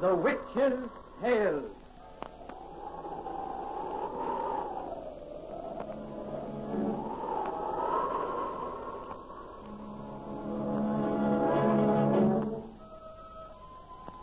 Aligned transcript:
The 0.00 0.14
Witch's 0.14 0.88
Tale. 1.20 1.62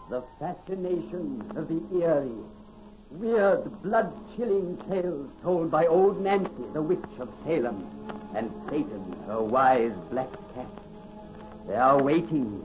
The 0.09 0.23
fascination 0.39 1.43
of 1.57 1.67
the 1.67 1.83
eerie, 1.99 2.31
weird, 3.11 3.83
blood-chilling 3.83 4.77
tales 4.89 5.29
told 5.43 5.69
by 5.69 5.87
old 5.87 6.21
Nancy, 6.21 6.49
the 6.71 6.81
witch 6.81 6.99
of 7.19 7.27
Salem, 7.45 7.85
and 8.33 8.49
Satan, 8.69 9.13
her 9.27 9.41
wise 9.41 9.91
black 10.09 10.31
cat. 10.53 10.69
They 11.67 11.75
are 11.75 12.01
waiting, 12.01 12.63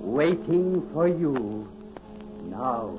waiting 0.00 0.90
for 0.92 1.06
you 1.06 1.68
now. 2.52 2.94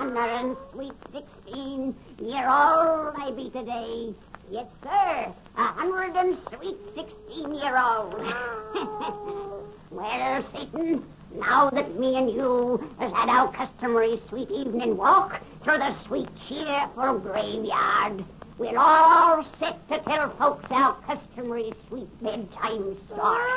Honor 0.00 0.20
and 0.20 0.56
sweet 0.72 0.92
sixteen 1.12 1.94
year 2.18 2.48
old 2.48 3.14
I 3.16 3.32
be 3.36 3.50
today. 3.50 4.14
Yes, 4.50 4.66
sir. 4.82 5.32
A 5.56 5.62
hundred 5.62 6.16
and 6.16 6.36
sweet 6.56 6.76
sixteen 6.96 7.54
year 7.54 7.78
old. 7.78 8.14
well, 9.90 10.44
Satan, 10.52 11.04
now 11.34 11.68
that 11.70 11.98
me 11.98 12.16
and 12.16 12.30
you 12.30 12.78
has 12.98 13.12
had 13.12 13.28
our 13.28 13.52
customary 13.52 14.20
sweet 14.28 14.50
evening 14.50 14.96
walk 14.96 15.40
through 15.64 15.78
the 15.78 15.94
sweet 16.06 16.28
cheerful 16.48 17.18
graveyard, 17.18 18.24
we'll 18.58 18.78
all 18.78 19.44
set 19.58 19.88
to 19.88 19.98
tell 20.04 20.30
folks 20.38 20.64
our 20.70 20.94
customary 21.02 21.72
sweet 21.88 22.22
bedtime 22.22 22.96
story. 23.06 23.50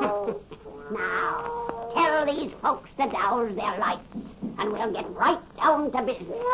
now, 0.92 1.90
tell 1.94 2.26
these 2.26 2.52
folks 2.60 2.90
to 2.98 3.08
douse 3.10 3.54
their 3.54 3.78
lights, 3.78 4.02
and 4.58 4.72
we'll 4.72 4.92
get 4.92 5.08
right 5.14 5.56
down 5.56 5.92
to 5.92 6.02
business. 6.02 6.44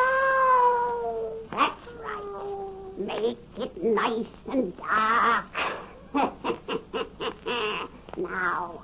That's 1.51 1.81
right. 2.03 2.99
Make 2.99 3.39
it 3.57 3.83
nice 3.83 4.27
and 4.51 4.77
dark. 4.77 5.47
now, 8.19 8.83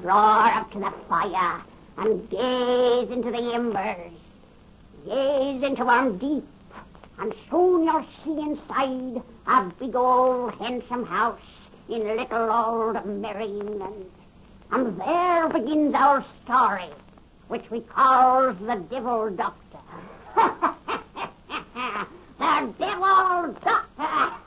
draw 0.00 0.46
up 0.46 0.70
to 0.72 0.78
the 0.78 0.92
fire 1.08 1.62
and 1.98 2.28
gaze 2.30 3.10
into 3.10 3.30
the 3.30 3.54
embers. 3.54 4.12
Gaze 5.04 5.62
into 5.62 5.88
'em 5.88 6.18
deep, 6.18 6.46
and 7.18 7.34
soon 7.50 7.84
you'll 7.84 8.04
see 8.24 8.40
inside 8.40 9.22
a 9.46 9.72
big 9.78 9.94
old 9.94 10.54
handsome 10.54 11.04
house 11.04 11.40
in 11.88 12.16
little 12.16 12.50
old 12.50 13.04
Merry 13.04 13.46
England. 13.46 14.10
And 14.70 14.98
there 14.98 15.48
begins 15.48 15.94
our 15.94 16.24
story, 16.44 16.90
which 17.48 17.70
we 17.70 17.80
call 17.80 18.52
the 18.54 18.76
Devil 18.88 19.30
Doctor. 19.30 19.78
the 22.38 22.72
Devil 22.78 23.54
Doctor! 23.62 24.41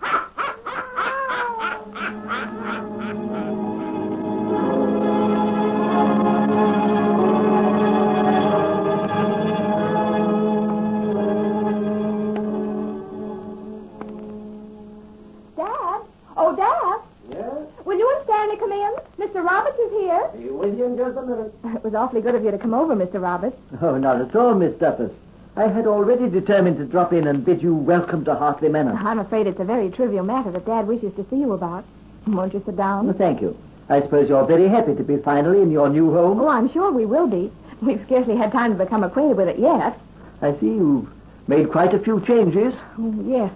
Mr. 19.35 19.43
Roberts 19.43 19.77
is 19.77 19.91
here. 19.91 20.29
Be 20.33 20.49
with 20.49 20.77
you 20.77 20.85
in 20.85 20.97
just 20.97 21.17
a 21.17 21.21
minute. 21.21 21.53
Uh, 21.61 21.75
it 21.75 21.83
was 21.83 21.93
awfully 21.93 22.21
good 22.21 22.35
of 22.35 22.43
you 22.45 22.51
to 22.51 22.57
come 22.57 22.73
over, 22.73 22.95
Mr. 22.95 23.21
Roberts. 23.21 23.57
Oh, 23.81 23.97
not 23.97 24.21
at 24.21 24.33
all, 24.33 24.55
Miss 24.55 24.71
Duffus. 24.75 25.11
I 25.57 25.67
had 25.67 25.87
already 25.87 26.29
determined 26.29 26.77
to 26.77 26.85
drop 26.85 27.11
in 27.11 27.27
and 27.27 27.43
bid 27.43 27.61
you 27.61 27.75
welcome 27.75 28.23
to 28.25 28.35
Hartley 28.35 28.69
Manor. 28.69 28.93
I'm 28.93 29.19
afraid 29.19 29.45
it's 29.45 29.59
a 29.59 29.65
very 29.65 29.89
trivial 29.89 30.23
matter 30.23 30.51
that 30.51 30.65
Dad 30.65 30.87
wishes 30.87 31.13
to 31.17 31.25
see 31.29 31.35
you 31.35 31.51
about. 31.51 31.83
Won't 32.27 32.53
you 32.53 32.63
sit 32.65 32.77
down? 32.77 33.07
Well, 33.07 33.17
thank 33.17 33.41
you. 33.41 33.57
I 33.89 33.99
suppose 33.99 34.29
you're 34.29 34.45
very 34.45 34.69
happy 34.69 34.95
to 34.95 35.03
be 35.03 35.17
finally 35.17 35.61
in 35.61 35.69
your 35.69 35.89
new 35.89 36.13
home. 36.13 36.39
Oh, 36.39 36.47
I'm 36.47 36.71
sure 36.71 36.89
we 36.93 37.05
will 37.05 37.27
be. 37.27 37.51
We've 37.81 38.01
scarcely 38.05 38.37
had 38.37 38.53
time 38.53 38.77
to 38.77 38.81
become 38.85 39.03
acquainted 39.03 39.35
with 39.35 39.49
it 39.49 39.59
yet. 39.59 39.99
I 40.41 40.53
see 40.61 40.67
you've 40.67 41.09
made 41.47 41.73
quite 41.73 41.93
a 41.93 41.99
few 41.99 42.21
changes. 42.21 42.73
Oh, 42.97 43.13
yes. 43.27 43.51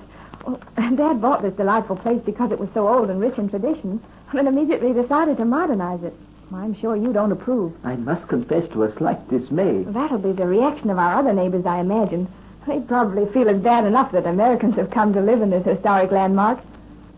Oh, 0.46 0.60
Dad 0.76 1.22
bought 1.22 1.42
this 1.42 1.54
delightful 1.54 1.96
place 1.96 2.22
because 2.26 2.52
it 2.52 2.60
was 2.60 2.70
so 2.74 2.90
old 2.90 3.10
and 3.10 3.22
rich 3.22 3.38
in 3.38 3.50
traditions, 3.50 4.02
and 4.34 4.48
immediately 4.48 4.94
decided 4.94 5.38
to 5.38 5.46
modernize 5.46 6.04
it. 6.04 6.16
I'm 6.54 6.74
sure 6.76 6.96
you 6.96 7.14
don't 7.14 7.32
approve. 7.32 7.74
I 7.84 7.96
must 7.96 8.28
confess 8.28 8.68
to 8.72 8.84
a 8.84 8.96
slight 8.98 9.30
dismay. 9.30 9.84
That'll 9.84 10.18
be 10.18 10.32
the 10.32 10.48
reaction 10.48 10.90
of 10.90 10.98
our 10.98 11.16
other 11.20 11.34
neighbors, 11.34 11.66
I 11.66 11.80
imagine. 11.80 12.28
They 12.68 12.80
probably 12.80 13.32
feel 13.32 13.48
it's 13.48 13.60
bad 13.60 13.86
enough 13.86 14.12
that 14.12 14.26
Americans 14.26 14.76
have 14.76 14.92
come 14.92 15.14
to 15.14 15.22
live 15.22 15.42
in 15.42 15.50
this 15.50 15.66
historic 15.66 16.12
landmark. 16.12 16.60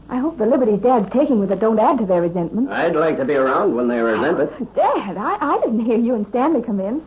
I 0.09 0.17
hope 0.17 0.37
the 0.37 0.45
liberties 0.45 0.81
Dad's 0.81 1.09
taking 1.11 1.39
with 1.39 1.51
it 1.51 1.59
don't 1.61 1.79
add 1.79 1.97
to 1.99 2.05
their 2.05 2.21
resentment. 2.21 2.69
I'd 2.69 2.95
like 2.95 3.17
to 3.17 3.25
be 3.25 3.35
around 3.35 3.73
when 3.75 3.87
they 3.87 3.99
resent 3.99 4.39
it. 4.39 4.75
Dad, 4.75 5.15
I, 5.17 5.37
I 5.39 5.59
didn't 5.61 5.85
hear 5.85 5.97
you 5.97 6.15
and 6.15 6.27
Stanley 6.29 6.61
come 6.61 6.81
in. 6.81 7.01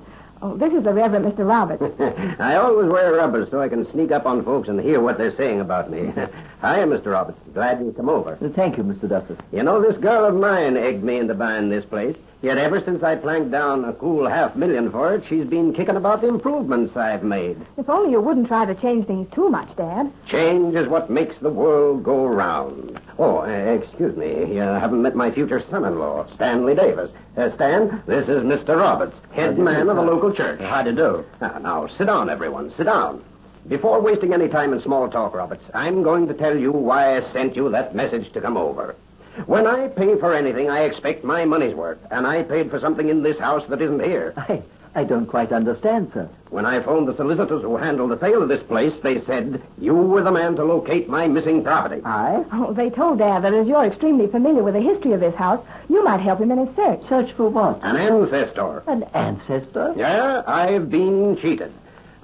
Oh, 0.45 0.59
this 0.59 0.75
is 0.75 0.85
the 0.85 0.93
Reverend 0.93 1.25
Mr. 1.25 1.49
Roberts. 1.49 1.83
I 2.39 2.57
always 2.57 2.91
wear 2.91 3.15
rubbers 3.15 3.51
so 3.51 3.63
I 3.63 3.69
can 3.71 3.91
sneak 3.93 4.13
up 4.13 4.27
on 4.27 4.45
folks 4.45 4.69
and 4.69 4.79
hear 4.79 5.01
what 5.01 5.17
they're 5.17 5.35
saying 5.37 5.63
about 5.63 5.91
me. 5.91 6.01
Hiya, 6.61 6.87
Mr. 6.87 7.13
Roberts. 7.13 7.39
Glad 7.55 7.81
you 7.81 7.93
come 7.93 8.11
over. 8.11 8.37
Thank 8.55 8.77
you, 8.77 8.83
Mr. 8.83 9.09
Duffus. 9.09 9.41
You 9.53 9.63
know, 9.63 9.81
this 9.81 9.97
girl 9.97 10.27
of 10.27 10.35
mine 10.35 10.77
egged 10.77 11.03
me 11.03 11.17
into 11.17 11.33
buying 11.33 11.71
this 11.71 11.87
place. 11.87 12.15
Yet 12.45 12.59
ever 12.59 12.79
since 12.83 13.03
I 13.03 13.17
planked 13.17 13.53
down 13.53 13.87
a 13.87 13.95
cool 13.95 14.29
half 14.29 14.55
million 14.55 14.91
for 14.91 15.15
it, 15.15 15.25
she's 15.27 15.47
been 15.47 15.73
kicking 15.73 15.97
about 15.97 16.21
the 16.21 16.29
improvements 16.29 16.95
I've 16.95 17.23
made. 17.23 17.57
If 17.79 17.89
only 17.89 18.11
you 18.11 18.21
wouldn't 18.21 18.49
try 18.49 18.67
to 18.67 18.75
change 18.75 19.07
things 19.07 19.29
too 19.35 19.49
much, 19.49 19.75
Dad. 19.77 20.13
Change 20.29 20.75
is 20.75 20.87
what 20.87 21.09
makes 21.09 21.37
the 21.39 21.49
world 21.49 22.05
go 22.05 22.27
round. 22.27 23.01
Oh, 23.19 23.39
uh, 23.39 23.47
excuse 23.47 24.15
me. 24.15 24.57
You 24.57 24.61
haven't 24.61 25.01
met 25.01 25.17
my 25.17 25.31
future 25.31 25.65
son-in-law, 25.71 26.35
Stanley 26.35 26.75
Davis. 26.75 27.11
Uh, 27.35 27.51
Stan, 27.55 28.03
this 28.07 28.29
is 28.29 28.43
Mr. 28.43 28.77
Roberts, 28.77 29.17
head 29.33 29.59
man 29.59 29.89
of 29.89 29.97
the 29.97 30.03
local 30.03 30.31
church. 30.31 30.61
How 30.61 30.83
do 30.83 30.91
you 30.91 30.97
do? 30.97 31.25
Now, 31.41 31.59
now, 31.61 31.89
sit 31.97 32.09
down, 32.09 32.29
everyone. 32.29 32.75
Sit 32.77 32.85
down. 32.85 33.25
Before 33.69 34.03
wasting 34.03 34.35
any 34.35 34.49
time 34.49 34.75
in 34.75 34.83
small 34.83 35.09
talk, 35.09 35.35
Roberts, 35.35 35.65
I'm 35.73 36.03
going 36.03 36.29
to 36.29 36.35
tell 36.35 36.59
you 36.59 36.73
why 36.73 37.17
I 37.17 37.33
sent 37.33 37.57
you 37.57 37.71
that 37.71 37.95
message 37.95 38.31
to 38.35 38.43
come 38.43 38.59
over. 38.59 38.97
When 39.47 39.67
I 39.67 39.89
pay 39.89 40.17
for 40.19 40.33
anything, 40.33 40.71
I 40.71 40.81
expect 40.83 41.25
my 41.25 41.45
money's 41.45 41.75
worth, 41.75 41.99
and 42.11 42.27
I 42.27 42.43
paid 42.43 42.71
for 42.71 42.81
something 42.81 43.09
in 43.09 43.23
this 43.23 43.39
house 43.39 43.65
that 43.69 43.83
isn't 43.83 44.03
here. 44.03 44.33
I, 44.37 44.63
I 44.95 45.03
don't 45.03 45.27
quite 45.27 45.51
understand, 45.53 46.13
sir. 46.15 46.29
When 46.51 46.65
I 46.65 46.81
phoned 46.81 47.09
the 47.09 47.17
solicitors 47.17 47.63
who 47.63 47.77
handled 47.77 48.13
the 48.13 48.21
sale 48.21 48.43
of 48.43 48.49
this 48.49 48.63
place, 48.63 48.95
they 49.03 49.25
said 49.25 49.61
you 49.77 49.95
were 49.95 50.23
the 50.23 50.31
man 50.31 50.55
to 50.57 50.65
locate 50.65 51.09
my 51.09 51.27
missing 51.27 51.65
property. 51.65 52.01
I? 52.05 52.45
Oh, 52.53 52.73
they 52.73 52.91
told 52.91 53.19
Dad 53.19 53.43
that 53.43 53.53
as 53.55 53.67
you're 53.67 53.85
extremely 53.85 54.29
familiar 54.29 54.63
with 54.63 54.75
the 54.75 54.81
history 54.81 55.13
of 55.13 55.21
this 55.21 55.35
house, 55.35 55.65
you 55.89 56.05
might 56.05 56.21
help 56.21 56.41
him 56.41 56.53
in 56.53 56.67
his 56.67 56.77
search. 56.77 57.01
Search 57.09 57.33
for 57.37 57.49
what? 57.49 57.81
An 57.83 57.97
ancestor. 57.97 58.85
An 58.87 59.03
ancestor? 59.15 59.95
Yeah, 59.97 60.43
I've 60.47 60.91
been 60.91 61.37
cheated. 61.43 61.73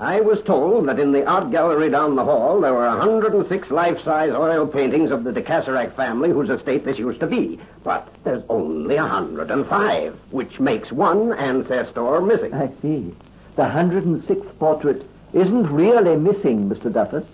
I 0.00 0.22
was 0.22 0.42
told 0.46 0.88
that 0.88 0.98
in 0.98 1.12
the 1.12 1.26
art 1.26 1.50
gallery 1.50 1.90
down 1.90 2.16
the 2.16 2.24
hall 2.24 2.62
there 2.62 2.72
were 2.72 2.88
106 2.88 3.70
life-size 3.70 4.32
oil 4.32 4.66
paintings 4.66 5.10
of 5.10 5.24
the 5.24 5.32
de 5.32 5.42
Caserac 5.42 5.94
family 5.94 6.30
whose 6.30 6.48
estate 6.48 6.86
this 6.86 6.98
used 6.98 7.20
to 7.20 7.26
be. 7.26 7.60
But 7.84 8.08
there's 8.24 8.42
only 8.48 8.94
105, 8.94 10.18
which 10.30 10.58
makes 10.58 10.90
one 10.90 11.34
ancestor 11.34 12.22
missing. 12.22 12.54
I 12.54 12.68
see. 12.80 13.14
The 13.56 13.64
106th 13.64 14.58
portrait 14.58 15.06
isn't 15.34 15.70
really 15.70 16.16
missing, 16.16 16.70
Mr. 16.70 16.90
Duffus. 16.90 17.26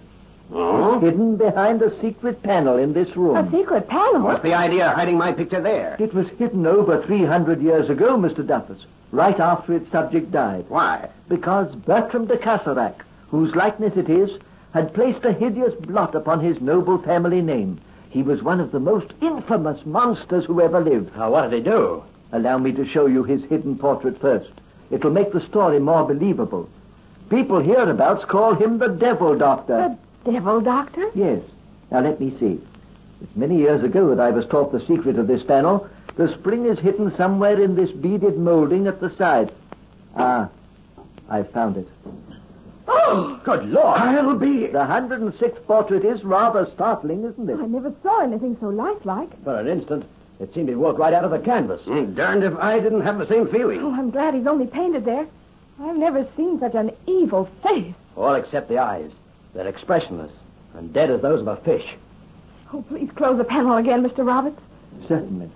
Oh? 0.52 0.98
Hidden 0.98 1.36
behind 1.36 1.82
a 1.82 2.00
secret 2.00 2.42
panel 2.42 2.78
in 2.78 2.92
this 2.92 3.16
room. 3.16 3.36
A 3.36 3.48
secret 3.48 3.86
panel? 3.86 4.22
What's 4.22 4.42
the 4.42 4.54
idea 4.54 4.88
of 4.88 4.96
hiding 4.96 5.18
my 5.18 5.30
picture 5.30 5.60
there? 5.60 5.96
It 6.00 6.12
was 6.12 6.26
hidden 6.36 6.66
over 6.66 7.00
300 7.06 7.62
years 7.62 7.88
ago, 7.88 8.16
Mr. 8.16 8.44
Duffus, 8.44 8.84
right 9.12 9.38
after 9.38 9.74
its 9.74 9.88
subject 9.92 10.32
died. 10.32 10.64
Why? 10.68 11.10
Because 11.28 11.74
Bertram 11.74 12.26
de 12.26 12.36
Caserac, 12.36 13.02
whose 13.30 13.54
likeness 13.54 13.96
it 13.96 14.08
is, 14.08 14.30
had 14.72 14.94
placed 14.94 15.24
a 15.24 15.32
hideous 15.32 15.74
blot 15.74 16.14
upon 16.14 16.40
his 16.40 16.60
noble 16.60 16.98
family 16.98 17.40
name. 17.40 17.80
He 18.10 18.22
was 18.22 18.42
one 18.42 18.60
of 18.60 18.72
the 18.72 18.80
most 18.80 19.12
infamous 19.20 19.84
monsters 19.84 20.44
who 20.44 20.60
ever 20.60 20.80
lived. 20.80 21.16
Now, 21.16 21.30
what 21.30 21.50
did 21.50 21.64
he 21.64 21.70
do? 21.70 22.02
Allow 22.32 22.58
me 22.58 22.72
to 22.72 22.86
show 22.86 23.06
you 23.06 23.24
his 23.24 23.42
hidden 23.44 23.78
portrait 23.78 24.20
first. 24.20 24.50
It'll 24.90 25.10
make 25.10 25.32
the 25.32 25.46
story 25.46 25.80
more 25.80 26.06
believable. 26.06 26.68
People 27.28 27.60
hereabouts 27.60 28.24
call 28.24 28.54
him 28.54 28.78
the 28.78 28.88
Devil 28.88 29.36
Doctor. 29.36 29.96
The 30.24 30.32
Devil 30.32 30.60
Doctor? 30.60 31.10
Yes. 31.14 31.42
Now 31.90 32.00
let 32.00 32.20
me 32.20 32.36
see. 32.38 32.60
It's 33.20 33.36
many 33.36 33.56
years 33.58 33.82
ago 33.82 34.14
that 34.14 34.20
I 34.20 34.30
was 34.30 34.46
taught 34.46 34.72
the 34.72 34.86
secret 34.86 35.18
of 35.18 35.26
this 35.26 35.42
panel. 35.42 35.88
The 36.16 36.32
spring 36.38 36.66
is 36.66 36.78
hidden 36.78 37.14
somewhere 37.16 37.60
in 37.60 37.74
this 37.74 37.90
beaded 37.90 38.38
molding 38.38 38.86
at 38.86 39.00
the 39.00 39.14
side. 39.16 39.52
Ah. 40.16 40.48
I 41.28 41.42
found 41.42 41.76
it. 41.76 41.88
Oh, 42.88 43.40
good 43.44 43.68
Lord. 43.68 44.00
I'll 44.00 44.38
be... 44.38 44.66
The 44.66 44.78
106th 44.78 45.64
portrait 45.66 46.04
is 46.04 46.22
rather 46.22 46.70
startling, 46.74 47.24
isn't 47.24 47.50
it? 47.50 47.58
I 47.58 47.66
never 47.66 47.92
saw 48.02 48.22
anything 48.22 48.56
so 48.60 48.68
lifelike. 48.68 49.42
For 49.42 49.58
an 49.58 49.66
instant, 49.66 50.04
it 50.38 50.54
seemed 50.54 50.68
he'd 50.68 50.76
walked 50.76 50.98
right 50.98 51.12
out 51.12 51.24
of 51.24 51.32
the 51.32 51.38
canvas. 51.38 51.82
Mm, 51.82 52.14
darned 52.14 52.44
if 52.44 52.56
I 52.56 52.78
didn't 52.78 53.00
have 53.00 53.18
the 53.18 53.26
same 53.26 53.48
feeling. 53.48 53.80
Oh, 53.80 53.92
I'm 53.92 54.10
glad 54.10 54.34
he's 54.34 54.46
only 54.46 54.66
painted 54.66 55.04
there. 55.04 55.26
I've 55.80 55.96
never 55.96 56.26
seen 56.36 56.60
such 56.60 56.74
an 56.74 56.92
evil 57.06 57.48
face. 57.62 57.94
All 58.16 58.34
except 58.34 58.68
the 58.68 58.78
eyes. 58.78 59.10
They're 59.54 59.68
expressionless 59.68 60.32
and 60.74 60.92
dead 60.92 61.10
as 61.10 61.22
those 61.22 61.40
of 61.40 61.48
a 61.48 61.56
fish. 61.56 61.86
Oh, 62.72 62.82
please 62.82 63.10
close 63.16 63.38
the 63.38 63.44
panel 63.44 63.76
again, 63.76 64.02
Mr. 64.02 64.26
Roberts. 64.26 64.60
Certainly. 65.08 65.50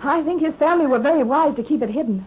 I 0.00 0.22
think 0.22 0.42
his 0.42 0.54
family 0.54 0.86
were 0.86 0.98
very 0.98 1.22
wise 1.22 1.56
to 1.56 1.62
keep 1.62 1.82
it 1.82 1.90
hidden. 1.90 2.26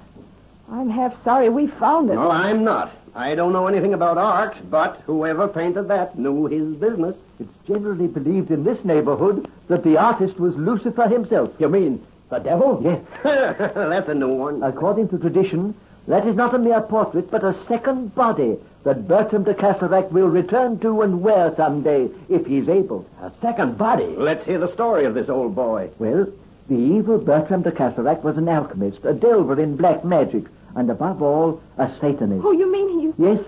I'm 0.72 0.90
half 0.90 1.16
sorry 1.24 1.50
we 1.50 1.68
found 1.68 2.10
it. 2.10 2.16
No, 2.16 2.30
I'm 2.30 2.64
not. 2.64 2.92
I 3.16 3.34
don't 3.34 3.54
know 3.54 3.68
anything 3.68 3.94
about 3.94 4.18
art, 4.18 4.56
but 4.70 5.02
whoever 5.06 5.48
painted 5.48 5.88
that 5.88 6.18
knew 6.18 6.46
his 6.46 6.76
business. 6.76 7.16
It's 7.40 7.68
generally 7.68 8.08
believed 8.08 8.52
in 8.52 8.64
this 8.64 8.84
neighborhood 8.86 9.50
that 9.68 9.84
the 9.84 9.98
artist 9.98 10.40
was 10.40 10.56
Lucifer 10.56 11.08
himself. 11.08 11.52
You 11.58 11.70
mean 11.70 12.06
the 12.30 12.40
devil? 12.40 12.82
Yes. 12.84 13.02
That's 13.74 14.10
a 14.10 14.14
new 14.14 14.30
one. 14.30 14.62
According 14.62 15.10
to 15.10 15.18
tradition, 15.18 15.74
that 16.08 16.28
is 16.28 16.36
not 16.36 16.54
a 16.54 16.60
mere 16.60 16.82
portrait, 16.82 17.32
but 17.32 17.44
a 17.44 17.58
second 17.68 18.14
body 18.14 18.58
that 18.84 19.08
Bertram 19.08 19.44
de 19.44 19.54
Casarac 19.54 20.12
will 20.12 20.28
return 20.28 20.80
to 20.80 21.02
and 21.02 21.22
wear 21.22 21.54
someday, 21.58 22.10
if 22.30 22.46
he's 22.46 22.70
able. 22.70 23.06
A 23.22 23.32
second 23.42 23.78
body? 23.78 24.16
Let's 24.18 24.46
hear 24.46 24.60
the 24.60 24.74
story 24.74 25.06
of 25.06 25.16
this 25.16 25.30
old 25.30 25.56
boy. 25.56 25.90
Well, 25.98 26.28
the 26.70 26.76
evil 26.76 27.18
Bertram 27.18 27.64
de 27.64 27.72
Casarac 27.72 28.24
was 28.24 28.38
an 28.38 28.48
alchemist, 28.48 29.00
a 29.04 29.14
delver 29.14 29.60
in 29.60 29.76
black 29.76 30.06
magic, 30.06 30.46
and 30.76 30.90
above 30.90 31.22
all, 31.22 31.62
a 31.78 31.90
Satanist. 32.00 32.46
Oh, 32.46 32.52
you 32.52 32.72
mean 32.72 33.00
he... 33.00 33.24
Yes, 33.24 33.40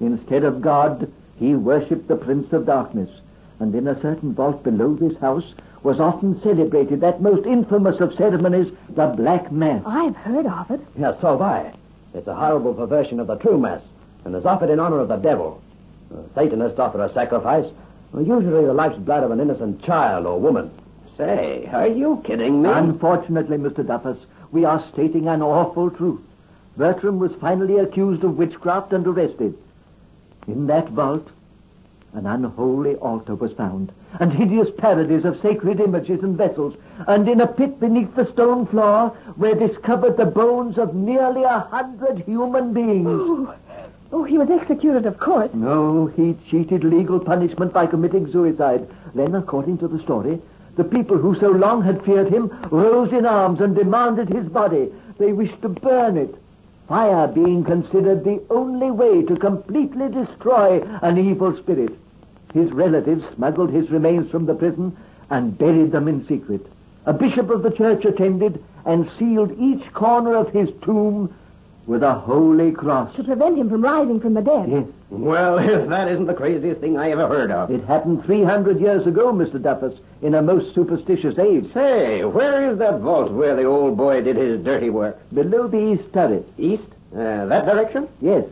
instead 0.00 0.44
of 0.44 0.60
God, 0.60 1.10
he 1.36 1.54
worshipped 1.54 2.08
the 2.08 2.16
Prince 2.16 2.52
of 2.52 2.66
Darkness. 2.66 3.10
And 3.58 3.74
in 3.74 3.88
a 3.88 4.00
certain 4.00 4.34
vault 4.34 4.62
below 4.62 4.94
this 4.94 5.18
house 5.18 5.54
was 5.82 6.00
often 6.00 6.40
celebrated 6.42 7.00
that 7.00 7.22
most 7.22 7.46
infamous 7.46 8.00
of 8.00 8.14
ceremonies, 8.14 8.72
the 8.90 9.06
Black 9.06 9.50
Mass. 9.50 9.82
I've 9.86 10.16
heard 10.16 10.46
of 10.46 10.70
it. 10.70 10.80
Yes, 10.98 11.16
so 11.20 11.32
have 11.32 11.42
I. 11.42 11.74
It's 12.12 12.26
a 12.26 12.34
horrible 12.34 12.74
perversion 12.74 13.20
of 13.20 13.26
the 13.26 13.36
true 13.36 13.58
Mass, 13.58 13.82
and 14.24 14.34
is 14.34 14.44
offered 14.44 14.70
in 14.70 14.80
honor 14.80 15.00
of 15.00 15.08
the 15.08 15.16
devil. 15.16 15.62
The 16.10 16.24
Satanists 16.34 16.78
offer 16.78 17.02
a 17.02 17.12
sacrifice, 17.12 17.66
usually 18.18 18.66
the 18.66 18.74
life's 18.74 18.98
blood 18.98 19.22
of 19.22 19.30
an 19.30 19.40
innocent 19.40 19.82
child 19.84 20.26
or 20.26 20.40
woman. 20.40 20.70
Say, 21.16 21.68
are 21.72 21.86
you 21.86 22.22
kidding 22.24 22.62
me? 22.62 22.70
Unfortunately, 22.70 23.56
Mr. 23.56 23.84
Duffus, 23.84 24.18
we 24.52 24.64
are 24.64 24.84
stating 24.92 25.28
an 25.28 25.42
awful 25.42 25.90
truth. 25.90 26.20
Bertram 26.80 27.18
was 27.18 27.34
finally 27.42 27.76
accused 27.76 28.24
of 28.24 28.38
witchcraft 28.38 28.94
and 28.94 29.06
arrested. 29.06 29.54
In 30.46 30.66
that 30.68 30.88
vault, 30.88 31.28
an 32.14 32.24
unholy 32.24 32.94
altar 32.94 33.34
was 33.34 33.52
found, 33.52 33.92
and 34.18 34.32
hideous 34.32 34.70
parodies 34.78 35.26
of 35.26 35.38
sacred 35.42 35.78
images 35.78 36.22
and 36.22 36.38
vessels, 36.38 36.74
and 37.06 37.28
in 37.28 37.42
a 37.42 37.46
pit 37.46 37.78
beneath 37.80 38.16
the 38.16 38.24
stone 38.32 38.64
floor 38.64 39.14
were 39.36 39.54
discovered 39.54 40.16
the 40.16 40.24
bones 40.24 40.78
of 40.78 40.94
nearly 40.94 41.42
a 41.42 41.58
hundred 41.58 42.20
human 42.20 42.72
beings. 42.72 43.06
Oh, 43.06 43.54
oh, 44.10 44.24
he 44.24 44.38
was 44.38 44.48
executed, 44.48 45.04
of 45.04 45.18
course. 45.18 45.50
No, 45.52 46.06
he 46.06 46.34
cheated 46.48 46.82
legal 46.82 47.20
punishment 47.20 47.74
by 47.74 47.88
committing 47.88 48.32
suicide. 48.32 48.88
Then, 49.14 49.34
according 49.34 49.76
to 49.78 49.88
the 49.88 50.02
story, 50.02 50.40
the 50.76 50.84
people 50.84 51.18
who 51.18 51.38
so 51.38 51.50
long 51.50 51.82
had 51.82 52.02
feared 52.06 52.32
him 52.32 52.48
rose 52.70 53.12
in 53.12 53.26
arms 53.26 53.60
and 53.60 53.76
demanded 53.76 54.30
his 54.30 54.48
body. 54.48 54.90
They 55.18 55.34
wished 55.34 55.60
to 55.60 55.68
burn 55.68 56.16
it. 56.16 56.34
Fire 56.90 57.28
being 57.28 57.62
considered 57.62 58.24
the 58.24 58.42
only 58.50 58.90
way 58.90 59.22
to 59.22 59.36
completely 59.36 60.08
destroy 60.08 60.82
an 61.02 61.18
evil 61.18 61.56
spirit. 61.56 61.96
His 62.52 62.72
relatives 62.72 63.22
smuggled 63.36 63.70
his 63.70 63.92
remains 63.92 64.28
from 64.28 64.44
the 64.44 64.56
prison 64.56 64.96
and 65.30 65.56
buried 65.56 65.92
them 65.92 66.08
in 66.08 66.26
secret. 66.26 66.66
A 67.06 67.12
bishop 67.12 67.48
of 67.48 67.62
the 67.62 67.70
church 67.70 68.04
attended 68.04 68.60
and 68.84 69.08
sealed 69.20 69.56
each 69.56 69.92
corner 69.94 70.34
of 70.34 70.48
his 70.48 70.68
tomb 70.82 71.32
with 71.86 72.02
a 72.02 72.14
holy 72.14 72.70
cross. 72.72 73.14
To 73.16 73.24
prevent 73.24 73.58
him 73.58 73.68
from 73.70 73.82
rising 73.82 74.20
from 74.20 74.34
the 74.34 74.42
dead. 74.42 74.68
Yes, 74.70 74.84
Well, 75.10 75.58
if 75.58 75.88
that 75.88 76.08
isn't 76.08 76.26
the 76.26 76.34
craziest 76.34 76.80
thing 76.80 76.96
I 76.98 77.10
ever 77.10 77.26
heard 77.26 77.50
of. 77.50 77.70
it 77.70 77.82
happened 77.84 78.24
300 78.24 78.80
years 78.80 79.06
ago, 79.06 79.32
Mr. 79.32 79.58
Duffus, 79.60 79.98
in 80.22 80.34
a 80.34 80.42
most 80.42 80.74
superstitious 80.74 81.38
age. 81.38 81.72
Say, 81.72 82.24
where 82.24 82.70
is 82.70 82.78
that 82.78 83.00
vault 83.00 83.32
where 83.32 83.56
the 83.56 83.64
old 83.64 83.96
boy 83.96 84.20
did 84.22 84.36
his 84.36 84.62
dirty 84.64 84.90
work? 84.90 85.18
Below 85.34 85.66
the 85.68 85.92
east 85.94 86.12
turret. 86.12 86.48
East? 86.58 86.84
Uh, 87.14 87.46
that 87.46 87.66
direction? 87.66 88.08
Yes. 88.20 88.44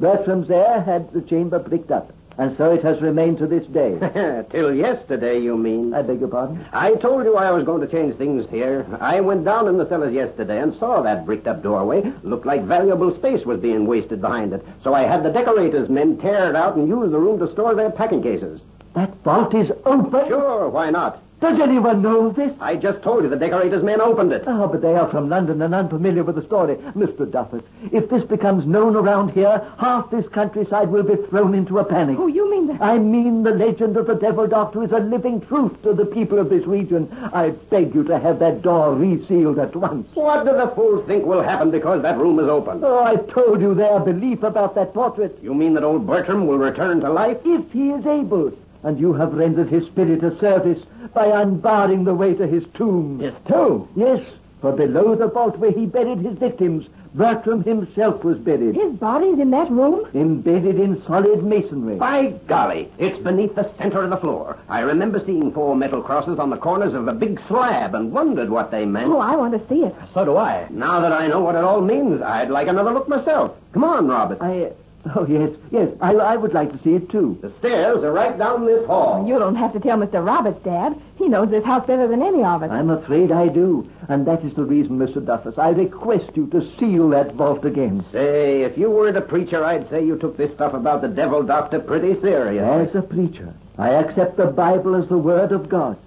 Bertram's 0.00 0.50
heir 0.50 0.80
had 0.82 1.12
the 1.12 1.22
chamber 1.22 1.58
bricked 1.58 1.90
up, 1.90 2.12
and 2.38 2.56
so 2.56 2.72
it 2.72 2.82
has 2.82 3.00
remained 3.00 3.38
to 3.38 3.46
this 3.46 3.66
day. 3.66 3.98
Till 4.50 4.74
yesterday, 4.74 5.40
you 5.40 5.56
mean? 5.56 5.94
I 5.94 6.02
beg 6.02 6.20
your 6.20 6.28
pardon? 6.28 6.64
I 6.72 6.94
told 6.94 7.24
you 7.24 7.36
I 7.36 7.50
was 7.50 7.64
going 7.64 7.80
to 7.80 7.86
change 7.86 8.16
things 8.16 8.48
here. 8.50 8.86
I 9.00 9.20
went 9.20 9.44
down 9.44 9.68
in 9.68 9.78
the 9.78 9.88
cellars 9.88 10.12
yesterday 10.12 10.60
and 10.60 10.76
saw 10.78 11.02
that 11.02 11.26
bricked 11.26 11.46
up 11.46 11.62
doorway. 11.62 12.12
Looked 12.22 12.46
like 12.46 12.64
valuable 12.64 13.14
space 13.16 13.44
was 13.44 13.60
being 13.60 13.86
wasted 13.86 14.20
behind 14.20 14.52
it. 14.52 14.64
So 14.82 14.94
I 14.94 15.02
had 15.02 15.22
the 15.22 15.30
decorators' 15.30 15.88
men 15.88 16.18
tear 16.18 16.48
it 16.48 16.56
out 16.56 16.76
and 16.76 16.88
use 16.88 17.10
the 17.10 17.18
room 17.18 17.38
to 17.38 17.52
store 17.52 17.74
their 17.74 17.90
packing 17.90 18.22
cases. 18.22 18.60
That 18.94 19.14
vault 19.24 19.54
is 19.54 19.70
open. 19.84 20.28
Sure, 20.28 20.68
why 20.68 20.90
not? 20.90 21.23
Does 21.44 21.60
anyone 21.60 22.00
know 22.00 22.30
this? 22.30 22.54
I 22.58 22.74
just 22.74 23.02
told 23.02 23.22
you 23.22 23.28
the 23.28 23.36
decorators' 23.36 23.82
men 23.82 24.00
opened 24.00 24.32
it. 24.32 24.44
Oh, 24.46 24.66
but 24.66 24.80
they 24.80 24.94
are 24.94 25.10
from 25.10 25.28
London 25.28 25.60
and 25.60 25.74
unfamiliar 25.74 26.24
with 26.24 26.36
the 26.36 26.42
story. 26.46 26.76
Mr. 26.96 27.30
Duffus, 27.30 27.62
if 27.92 28.08
this 28.08 28.24
becomes 28.24 28.64
known 28.64 28.96
around 28.96 29.28
here, 29.28 29.60
half 29.76 30.10
this 30.10 30.26
countryside 30.28 30.88
will 30.88 31.02
be 31.02 31.16
thrown 31.28 31.54
into 31.54 31.80
a 31.80 31.84
panic. 31.84 32.16
Oh, 32.18 32.28
you 32.28 32.50
mean 32.50 32.68
that... 32.68 32.80
I 32.80 32.96
mean 32.96 33.42
the 33.42 33.50
legend 33.50 33.98
of 33.98 34.06
the 34.06 34.14
devil 34.14 34.46
doctor 34.46 34.84
is 34.84 34.92
a 34.92 35.00
living 35.00 35.42
truth 35.42 35.82
to 35.82 35.92
the 35.92 36.06
people 36.06 36.38
of 36.38 36.48
this 36.48 36.64
region. 36.64 37.14
I 37.34 37.50
beg 37.50 37.94
you 37.94 38.04
to 38.04 38.18
have 38.18 38.38
that 38.38 38.62
door 38.62 38.94
resealed 38.94 39.58
at 39.58 39.76
once. 39.76 40.08
What 40.14 40.46
do 40.46 40.52
the 40.52 40.72
fools 40.74 41.06
think 41.06 41.26
will 41.26 41.42
happen 41.42 41.70
because 41.70 42.00
that 42.00 42.16
room 42.16 42.38
is 42.38 42.48
open? 42.48 42.82
Oh, 42.82 43.04
I 43.04 43.16
told 43.16 43.60
you 43.60 43.74
their 43.74 44.00
belief 44.00 44.44
about 44.44 44.74
that 44.76 44.94
portrait. 44.94 45.38
You 45.42 45.52
mean 45.52 45.74
that 45.74 45.84
old 45.84 46.06
Bertram 46.06 46.46
will 46.46 46.56
return 46.56 47.00
to 47.00 47.12
life? 47.12 47.36
If 47.44 47.70
he 47.70 47.90
is 47.90 48.06
able. 48.06 48.50
And 48.84 49.00
you 49.00 49.14
have 49.14 49.32
rendered 49.32 49.68
his 49.68 49.86
spirit 49.86 50.22
a 50.22 50.38
service 50.38 50.82
by 51.14 51.26
unbarring 51.28 52.04
the 52.04 52.14
way 52.14 52.34
to 52.34 52.46
his 52.46 52.64
tomb. 52.74 53.18
His 53.18 53.34
tomb? 53.48 53.88
Yes, 53.96 54.20
for 54.60 54.72
below 54.72 55.14
the 55.14 55.28
vault 55.28 55.58
where 55.58 55.72
he 55.72 55.86
buried 55.86 56.18
his 56.18 56.38
victims, 56.38 56.86
Bertram 57.14 57.62
himself 57.62 58.24
was 58.24 58.38
buried. 58.38 58.74
His 58.74 58.92
body's 58.94 59.38
in 59.38 59.50
that 59.52 59.70
room? 59.70 60.08
Embedded 60.14 60.80
in 60.80 61.00
solid 61.06 61.44
masonry. 61.44 61.94
By 61.94 62.34
golly, 62.48 62.90
it's 62.98 63.22
beneath 63.22 63.54
the 63.54 63.70
center 63.78 64.02
of 64.02 64.10
the 64.10 64.16
floor. 64.16 64.58
I 64.68 64.80
remember 64.80 65.22
seeing 65.24 65.52
four 65.52 65.76
metal 65.76 66.02
crosses 66.02 66.40
on 66.40 66.50
the 66.50 66.56
corners 66.56 66.92
of 66.92 67.04
the 67.04 67.12
big 67.12 67.40
slab 67.46 67.94
and 67.94 68.10
wondered 68.10 68.50
what 68.50 68.72
they 68.72 68.84
meant. 68.84 69.10
Oh, 69.10 69.20
I 69.20 69.36
want 69.36 69.52
to 69.52 69.68
see 69.68 69.84
it. 69.84 69.94
So 70.12 70.24
do 70.24 70.36
I. 70.36 70.66
Now 70.70 71.00
that 71.00 71.12
I 71.12 71.28
know 71.28 71.40
what 71.40 71.54
it 71.54 71.62
all 71.62 71.80
means, 71.80 72.20
I'd 72.20 72.50
like 72.50 72.66
another 72.66 72.92
look 72.92 73.08
myself. 73.08 73.56
Come 73.72 73.84
on, 73.84 74.08
Robert. 74.08 74.38
I. 74.40 74.72
Oh, 75.14 75.26
yes, 75.28 75.50
yes. 75.70 75.90
I, 76.00 76.12
I 76.14 76.36
would 76.36 76.54
like 76.54 76.72
to 76.72 76.82
see 76.82 76.94
it, 76.94 77.10
too. 77.10 77.38
The 77.42 77.52
stairs 77.58 78.02
are 78.02 78.12
right 78.12 78.38
down 78.38 78.64
this 78.64 78.86
hall. 78.86 79.26
You 79.28 79.38
don't 79.38 79.54
have 79.54 79.72
to 79.74 79.80
tell 79.80 79.98
Mr. 79.98 80.24
Roberts, 80.24 80.64
Dad. 80.64 80.98
He 81.16 81.28
knows 81.28 81.50
this 81.50 81.64
house 81.64 81.86
better 81.86 82.08
than 82.08 82.22
any 82.22 82.42
of 82.42 82.62
us. 82.62 82.70
I'm 82.70 82.88
afraid 82.88 83.30
I 83.30 83.48
do. 83.48 83.88
And 84.08 84.26
that 84.26 84.42
is 84.44 84.54
the 84.54 84.64
reason, 84.64 84.98
Mr. 84.98 85.22
Duffus. 85.24 85.58
I 85.58 85.70
request 85.70 86.30
you 86.34 86.46
to 86.48 86.66
seal 86.78 87.10
that 87.10 87.34
vault 87.34 87.64
again. 87.66 88.04
Say, 88.12 88.62
if 88.62 88.78
you 88.78 88.90
weren't 88.90 89.18
a 89.18 89.20
preacher, 89.20 89.62
I'd 89.62 89.90
say 89.90 90.04
you 90.04 90.16
took 90.16 90.38
this 90.38 90.52
stuff 90.54 90.72
about 90.72 91.02
the 91.02 91.08
devil 91.08 91.42
doctor 91.42 91.80
pretty 91.80 92.18
serious. 92.22 92.64
As 92.88 92.94
a 92.94 93.02
preacher, 93.02 93.52
I 93.76 93.90
accept 93.90 94.38
the 94.38 94.46
Bible 94.46 94.94
as 94.94 95.08
the 95.08 95.18
Word 95.18 95.52
of 95.52 95.68
God. 95.68 95.98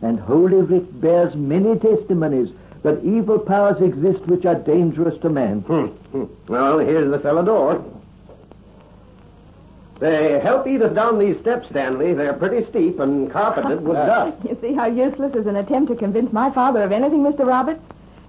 And 0.00 0.20
Holy 0.20 0.62
Writ 0.62 1.00
bears 1.00 1.34
many 1.34 1.78
testimonies 1.78 2.50
that 2.84 3.02
evil 3.02 3.38
powers 3.38 3.80
exist 3.80 4.20
which 4.26 4.44
are 4.44 4.54
dangerous 4.54 5.20
to 5.22 5.30
man. 5.30 5.62
Hmm, 5.62 5.86
hmm. 5.86 6.24
Well, 6.46 6.78
here's 6.78 7.10
the 7.10 7.20
cellar 7.22 7.44
door. 7.44 7.84
Say, 10.04 10.38
help 10.40 10.66
Edith 10.66 10.94
down 10.94 11.18
these 11.18 11.40
steps, 11.40 11.66
Stanley. 11.70 12.12
They're 12.12 12.34
pretty 12.34 12.68
steep 12.68 13.00
and 13.00 13.32
carpeted 13.32 13.80
with 13.82 13.96
dust. 13.96 14.36
You 14.46 14.54
see 14.60 14.74
how 14.74 14.84
useless 14.84 15.34
is 15.34 15.46
an 15.46 15.56
attempt 15.56 15.90
to 15.92 15.96
convince 15.96 16.30
my 16.30 16.50
father 16.50 16.82
of 16.82 16.92
anything, 16.92 17.22
Mr. 17.22 17.46
Roberts? 17.46 17.80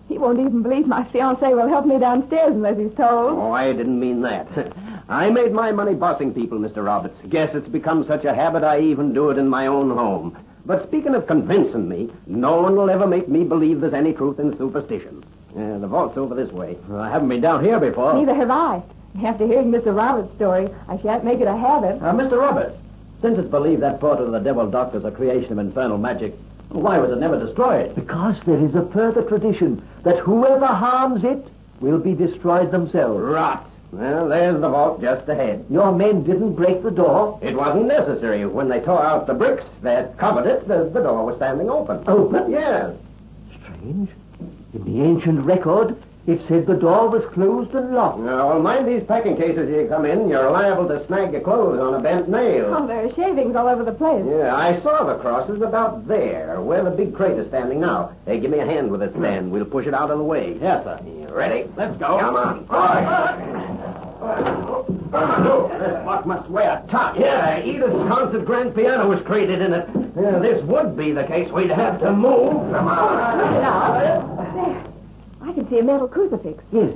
He 0.08 0.17
won't 0.17 0.39
even 0.39 0.63
believe 0.63 0.88
my 0.88 1.03
fiancé 1.03 1.51
will 1.51 1.67
help 1.67 1.86
me 1.86 2.00
downstairs 2.00 2.53
unless 2.53 2.77
he's 2.77 2.96
told. 2.96 3.38
Oh, 3.38 3.51
I 3.51 3.74
didn't 3.74 4.00
mean 4.00 4.22
that. 4.22 4.48
I 5.10 5.29
made 5.29 5.51
my 5.51 5.74
money 5.74 5.96
bossing 5.96 6.34
people, 6.34 6.58
Mr. 6.60 6.86
Roberts. 6.86 7.20
Guess 7.27 7.53
it's 7.55 7.67
become 7.67 8.08
such 8.08 8.24
a 8.24 8.34
habit 8.34 8.63
I 8.63 8.79
even 8.79 9.13
do 9.13 9.29
it 9.29 9.38
in 9.38 9.50
my 9.50 9.67
own 9.67 9.89
home. 9.89 10.38
But 10.65 10.88
speaking 10.88 11.13
of 11.13 11.27
convincing 11.27 11.89
me, 11.89 12.10
no 12.25 12.62
one 12.62 12.77
will 12.77 12.89
ever 12.89 13.05
make 13.05 13.27
me 13.27 13.44
believe 13.44 13.82
there's 13.82 13.94
any 13.94 14.13
truth 14.13 14.39
in 14.39 14.58
superstition. 14.58 15.25
Uh, 15.51 15.79
the 15.79 15.88
vault's 15.88 16.17
over 16.17 16.36
this 16.36 16.53
way. 16.53 16.77
Well, 16.88 17.01
I 17.01 17.10
haven't 17.10 17.27
been 17.27 17.41
down 17.41 17.65
here 17.65 17.82
before. 17.82 18.13
Neither 18.13 18.34
have 18.34 18.50
I. 18.50 18.82
After 19.24 19.48
hearing 19.48 19.72
Mr. 19.72 19.95
Roberts' 19.95 20.34
story, 20.36 20.69
I 20.88 20.98
shan't 21.01 21.24
make 21.24 21.39
it 21.39 21.48
a 21.48 21.55
habit. 21.55 22.01
Uh, 22.01 22.13
Mr. 22.13 22.38
Roberts, 22.38 22.77
since 23.22 23.38
it's 23.38 23.50
believed 23.50 23.81
that 23.81 24.00
portrait 24.00 24.25
of 24.25 24.31
the 24.34 24.39
devil 24.39 24.69
doctor 24.69 24.98
is 24.98 25.05
a 25.05 25.12
creation 25.12 25.53
of 25.53 25.60
infernal 25.60 25.98
magic, 25.98 26.36
why 26.69 26.98
was 27.00 27.12
it 27.12 27.19
never 27.19 27.39
destroyed? 27.39 27.95
Because 27.95 28.36
there 28.45 28.60
is 28.60 28.75
a 28.75 28.86
further 28.91 29.22
tradition 29.24 29.88
that 30.03 30.19
whoever 30.19 30.65
harms 30.65 31.24
it 31.24 31.48
will 31.79 32.00
be 32.00 32.13
destroyed 32.13 32.72
themselves. 32.72 33.22
Rot. 33.22 33.69
Well, 33.91 34.27
there's 34.27 34.60
the 34.60 34.67
vault 34.67 35.00
just 35.01 35.29
ahead. 35.29 35.65
Your 35.69 35.93
men 35.93 36.24
didn't 36.24 36.55
break 36.55 36.84
the 36.84 36.91
door? 36.91 37.39
It 37.41 37.55
wasn't 37.55 37.88
necessary. 37.88 38.45
When 38.45 38.67
they 38.67 38.79
tore 38.79 39.01
out 39.01 39.27
the 39.27 39.34
bricks 39.34 39.63
that 39.84 40.17
covered 40.17 40.48
it, 40.48 40.67
the, 40.67 40.89
the 40.93 41.01
door 41.01 41.25
was 41.25 41.38
standing 41.38 41.69
open. 41.69 42.03
Open? 42.07 42.51
Yes. 42.51 42.93
Strange. 43.62 44.10
In 44.74 44.84
the 44.84 45.01
ancient 45.01 45.45
record, 45.45 45.95
it 46.27 46.41
said 46.48 46.65
the 46.65 46.74
door 46.74 47.10
was 47.10 47.24
closed 47.34 47.72
and 47.75 47.94
locked. 47.94 48.20
Now, 48.20 48.58
mind 48.58 48.88
these 48.88 49.03
packing 49.03 49.38
cases 49.38 49.70
you 49.70 49.88
come 49.88 50.05
in. 50.05 50.27
You're 50.27 50.50
liable 50.50 50.88
to 50.88 51.05
snag 51.05 51.34
your 51.34 51.41
clothes 51.41 51.79
on 51.79 51.94
a 51.94 52.00
bent 52.01 52.27
nail. 52.29 52.74
Oh, 52.75 52.88
there 52.88 53.05
are 53.05 53.13
shavings 53.13 53.55
all 53.55 53.67
over 53.67 53.84
the 53.84 53.91
place. 53.91 54.25
Yeah, 54.27 54.55
I 54.55 54.82
saw 54.82 55.03
the 55.03 55.20
crosses 55.20 55.62
about 55.62 56.08
there, 56.08 56.62
where 56.62 56.84
the 56.84 56.89
big 56.89 57.13
crate 57.13 57.38
is 57.38 57.48
standing 57.50 57.79
now. 57.79 58.15
Hey, 58.25 58.39
give 58.39 58.50
me 58.50 58.58
a 58.60 58.65
hand 58.65 58.89
with 58.89 59.03
it, 59.03 59.12
Stan. 59.12 59.46
Hmm. 59.46 59.51
We'll 59.51 59.65
push 59.65 59.86
it 59.86 59.94
out 59.94 60.10
of 60.10 60.17
the 60.17 60.24
way. 60.24 60.58
Yes, 60.60 60.84
sir. 60.84 61.00
You 61.05 61.27
ready? 61.29 61.70
Let's 61.77 61.96
go. 61.98 62.17
Come 62.20 62.36
on. 62.36 62.65
All 62.70 62.79
right. 62.79 63.65
This 65.79 66.03
block 66.03 66.25
must 66.25 66.50
weigh 66.50 66.65
a 66.65 66.84
ton. 66.89 67.20
Yeah, 67.20 67.63
Edith's 67.63 67.94
concert 68.08 68.46
grand 68.46 68.74
piano 68.75 69.08
was 69.08 69.22
created 69.25 69.62
in 69.62 69.74
it. 69.74 69.88
Yeah, 70.20 70.39
this 70.39 70.63
would 70.63 70.98
be 70.98 71.12
the 71.12 71.24
case. 71.24 71.51
We'd 71.51 71.70
have 71.70 72.00
to 72.00 72.12
move. 72.12 72.72
Come 72.74 72.88
on. 72.88 73.38
Look 73.38 73.51
it 73.51 73.63
out. 73.63 74.35
Can 75.56 75.70
see 75.70 75.80
a 75.80 75.84
metal 75.84 76.10
crucifix. 76.10 76.62
Yes. 76.74 76.94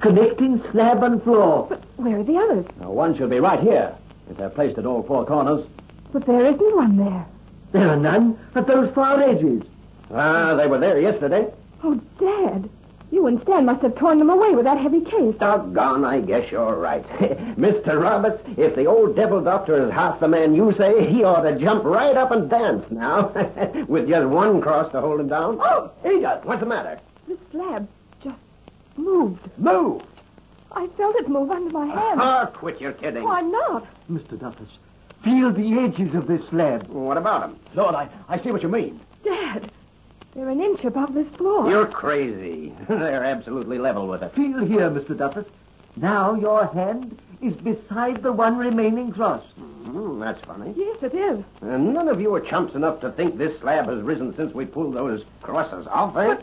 Connecting 0.00 0.62
slab 0.72 1.02
and 1.02 1.22
floor. 1.22 1.66
But 1.68 1.82
where 1.96 2.20
are 2.20 2.24
the 2.24 2.38
others? 2.38 2.64
Now, 2.80 2.90
one 2.90 3.14
should 3.14 3.28
be 3.28 3.38
right 3.38 3.60
here, 3.60 3.94
if 4.30 4.38
they're 4.38 4.48
placed 4.48 4.78
at 4.78 4.86
all 4.86 5.02
four 5.02 5.26
corners. 5.26 5.66
But 6.10 6.24
there 6.24 6.46
isn't 6.46 6.76
one 6.76 6.96
there. 6.96 7.26
There 7.72 7.86
are 7.86 7.96
none 7.98 8.38
at 8.54 8.66
those 8.66 8.94
far 8.94 9.20
edges. 9.20 9.62
Ah, 10.10 10.54
they 10.54 10.66
were 10.66 10.78
there 10.78 10.98
yesterday. 10.98 11.52
Oh, 11.84 12.00
Dad. 12.18 12.70
You 13.10 13.26
and 13.26 13.42
Stan 13.42 13.66
must 13.66 13.82
have 13.82 13.94
torn 13.96 14.18
them 14.18 14.30
away 14.30 14.52
with 14.54 14.64
that 14.64 14.78
heavy 14.78 15.02
case. 15.02 15.34
Doggone, 15.38 16.06
I 16.06 16.22
guess 16.22 16.50
you're 16.50 16.76
right. 16.76 17.06
Mr. 17.58 18.00
Roberts, 18.00 18.42
if 18.56 18.74
the 18.74 18.86
old 18.86 19.16
devil 19.16 19.42
doctor 19.42 19.86
is 19.86 19.92
half 19.92 20.18
the 20.20 20.28
man 20.28 20.54
you 20.54 20.72
say, 20.78 21.06
he 21.10 21.24
ought 21.24 21.42
to 21.42 21.58
jump 21.58 21.84
right 21.84 22.16
up 22.16 22.30
and 22.30 22.48
dance 22.48 22.86
now. 22.90 23.28
With 23.88 24.08
just 24.08 24.28
one 24.28 24.62
cross 24.62 24.90
to 24.92 25.00
hold 25.02 25.20
him 25.20 25.28
down. 25.28 25.58
Oh, 25.60 25.90
Edith, 26.06 26.44
what's 26.44 26.60
the 26.60 26.66
matter? 26.66 26.98
The 27.26 27.36
slab 27.50 27.86
moved. 28.98 29.48
Move. 29.58 30.02
I 30.72 30.86
felt 30.96 31.16
it 31.16 31.28
move 31.28 31.50
under 31.50 31.70
my 31.70 31.86
hand. 31.86 32.20
Oh, 32.20 32.50
quit 32.54 32.80
your 32.80 32.92
kidding. 32.92 33.24
Why 33.24 33.40
not? 33.40 33.86
Mr. 34.10 34.36
Duffus, 34.38 34.68
feel 35.24 35.50
the 35.52 35.78
edges 35.78 36.14
of 36.14 36.26
this 36.26 36.46
slab. 36.50 36.86
What 36.88 37.16
about 37.16 37.48
him? 37.48 37.58
Lord, 37.74 37.94
I, 37.94 38.08
I 38.28 38.38
see 38.42 38.50
what 38.50 38.62
you 38.62 38.68
mean. 38.68 39.00
Dad, 39.24 39.70
they're 40.34 40.48
an 40.50 40.60
inch 40.60 40.84
above 40.84 41.14
this 41.14 41.28
floor. 41.36 41.70
You're 41.70 41.86
crazy. 41.86 42.72
They're 42.88 43.24
absolutely 43.24 43.78
level 43.78 44.06
with 44.06 44.22
it. 44.22 44.34
Feel 44.34 44.64
here, 44.64 44.90
Mr. 44.90 45.16
Duffus. 45.16 45.46
Now 45.96 46.34
your 46.34 46.66
hand 46.66 47.20
is 47.40 47.54
beside 47.54 48.22
the 48.22 48.32
one 48.32 48.56
remaining 48.56 49.10
cross. 49.10 49.44
Hmm, 49.56 50.20
that's 50.20 50.44
funny. 50.44 50.74
Yes, 50.76 51.02
it 51.02 51.14
is. 51.14 51.42
And 51.62 51.92
none 51.94 52.08
of 52.08 52.20
you 52.20 52.34
are 52.34 52.40
chumps 52.40 52.74
enough 52.74 53.00
to 53.00 53.10
think 53.12 53.36
this 53.38 53.58
slab 53.60 53.88
has 53.88 54.00
risen 54.02 54.36
since 54.36 54.52
we 54.54 54.64
pulled 54.66 54.94
those 54.94 55.24
crosses 55.42 55.86
off, 55.88 56.16
eh? 56.16 56.36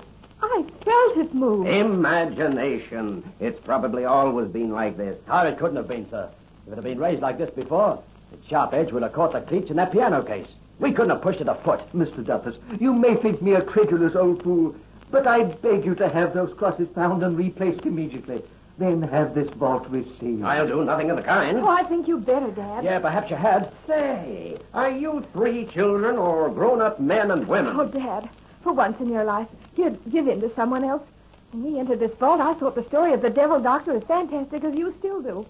I 0.56 0.64
felt 0.86 1.18
it 1.18 1.34
move. 1.34 1.68
Imagination. 1.68 3.30
It's 3.42 3.60
probably 3.66 4.06
always 4.06 4.48
been 4.48 4.72
like 4.72 4.96
this. 4.96 5.18
Oh, 5.30 5.46
it 5.46 5.58
couldn't 5.58 5.76
have 5.76 5.88
been, 5.88 6.10
sir. 6.10 6.30
If 6.66 6.72
it 6.72 6.76
had 6.76 6.84
been 6.86 7.00
raised 7.00 7.22
like 7.22 7.38
this 7.38 7.50
before, 7.50 8.02
its 8.32 8.48
sharp 8.48 8.74
edge 8.74 8.92
would 8.92 9.04
have 9.04 9.14
caught 9.14 9.34
the 9.34 9.42
cleats 9.42 9.70
in 9.70 9.76
that 9.76 9.92
piano 9.92 10.24
case. 10.24 10.48
We 10.80 10.92
couldn't 10.92 11.12
have 11.12 11.22
pushed 11.22 11.42
it 11.42 11.48
a 11.48 11.56
foot. 11.56 11.82
Mr. 11.94 12.24
Duffus, 12.24 12.56
you 12.80 12.94
may 12.94 13.16
think 13.16 13.42
me 13.42 13.54
a 13.54 13.62
credulous 13.62 14.16
old 14.16 14.44
fool, 14.44 14.76
but 15.12 15.28
I 15.28 15.44
beg 15.44 15.86
you 15.86 15.96
to 15.96 16.08
have 16.10 16.34
those 16.34 16.54
crosses 16.58 16.88
found 16.96 17.24
and 17.24 17.38
replaced 17.38 17.86
immediately. 17.86 18.42
Then 18.78 19.02
have 19.04 19.36
this 19.36 19.50
vault 19.52 19.88
received. 19.90 20.44
I'll 20.44 20.68
do 20.68 20.84
nothing 20.84 21.10
of 21.10 21.16
the 21.16 21.24
kind. 21.24 21.58
Oh, 21.60 21.68
I 21.68 21.84
think 21.84 22.10
you'd 22.10 22.26
better, 22.26 22.52
Dad. 22.52 22.84
Yeah, 22.84 23.00
perhaps 23.00 23.30
you 23.30 23.38
had. 23.38 23.72
Say, 23.88 24.58
are 24.74 24.92
you 24.92 25.26
three 25.32 25.66
children 25.68 26.18
or 26.18 26.50
grown-up 26.50 27.00
men 27.00 27.32
and 27.32 27.48
women? 27.48 27.80
Oh, 27.80 27.88
Dad, 27.88 28.30
for 28.66 28.74
once 28.74 29.00
in 29.00 29.10
your 29.10 29.24
life, 29.24 29.48
give 29.78 29.96
give 30.12 30.28
in 30.28 30.42
to 30.42 30.54
someone 30.56 30.84
else. 30.84 31.04
When 31.52 31.72
we 31.72 31.80
entered 31.80 32.00
this 32.00 32.18
vault, 32.20 32.42
I 32.42 32.56
thought 32.56 32.74
the 32.74 32.84
story 32.88 33.14
of 33.14 33.22
the 33.22 33.30
devil 33.30 33.62
doctor 33.62 33.96
as 33.96 34.04
fantastic 34.04 34.64
as 34.64 34.74
you 34.74 34.94
still 35.00 35.22
do. 35.22 35.46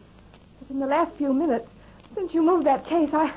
But 0.60 0.70
in 0.70 0.80
the 0.80 0.86
last 0.86 1.16
few 1.16 1.34
minutes, 1.34 1.66
since 2.14 2.34
you 2.34 2.44
moved 2.44 2.68
that 2.68 2.86
case, 2.86 3.10
I... 3.14 3.32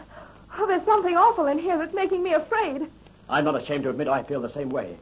Oh, 0.58 0.66
there's 0.66 0.84
something 0.84 1.16
awful 1.16 1.46
in 1.46 1.58
here 1.58 1.78
that's 1.78 1.94
making 1.94 2.24
me 2.24 2.34
afraid. 2.34 2.90
I'm 3.30 3.44
not 3.44 3.62
ashamed 3.62 3.84
to 3.84 3.90
admit 3.90 4.08
I 4.08 4.24
feel 4.24 4.40
the 4.40 4.52
same 4.52 4.68
way. 4.68 4.96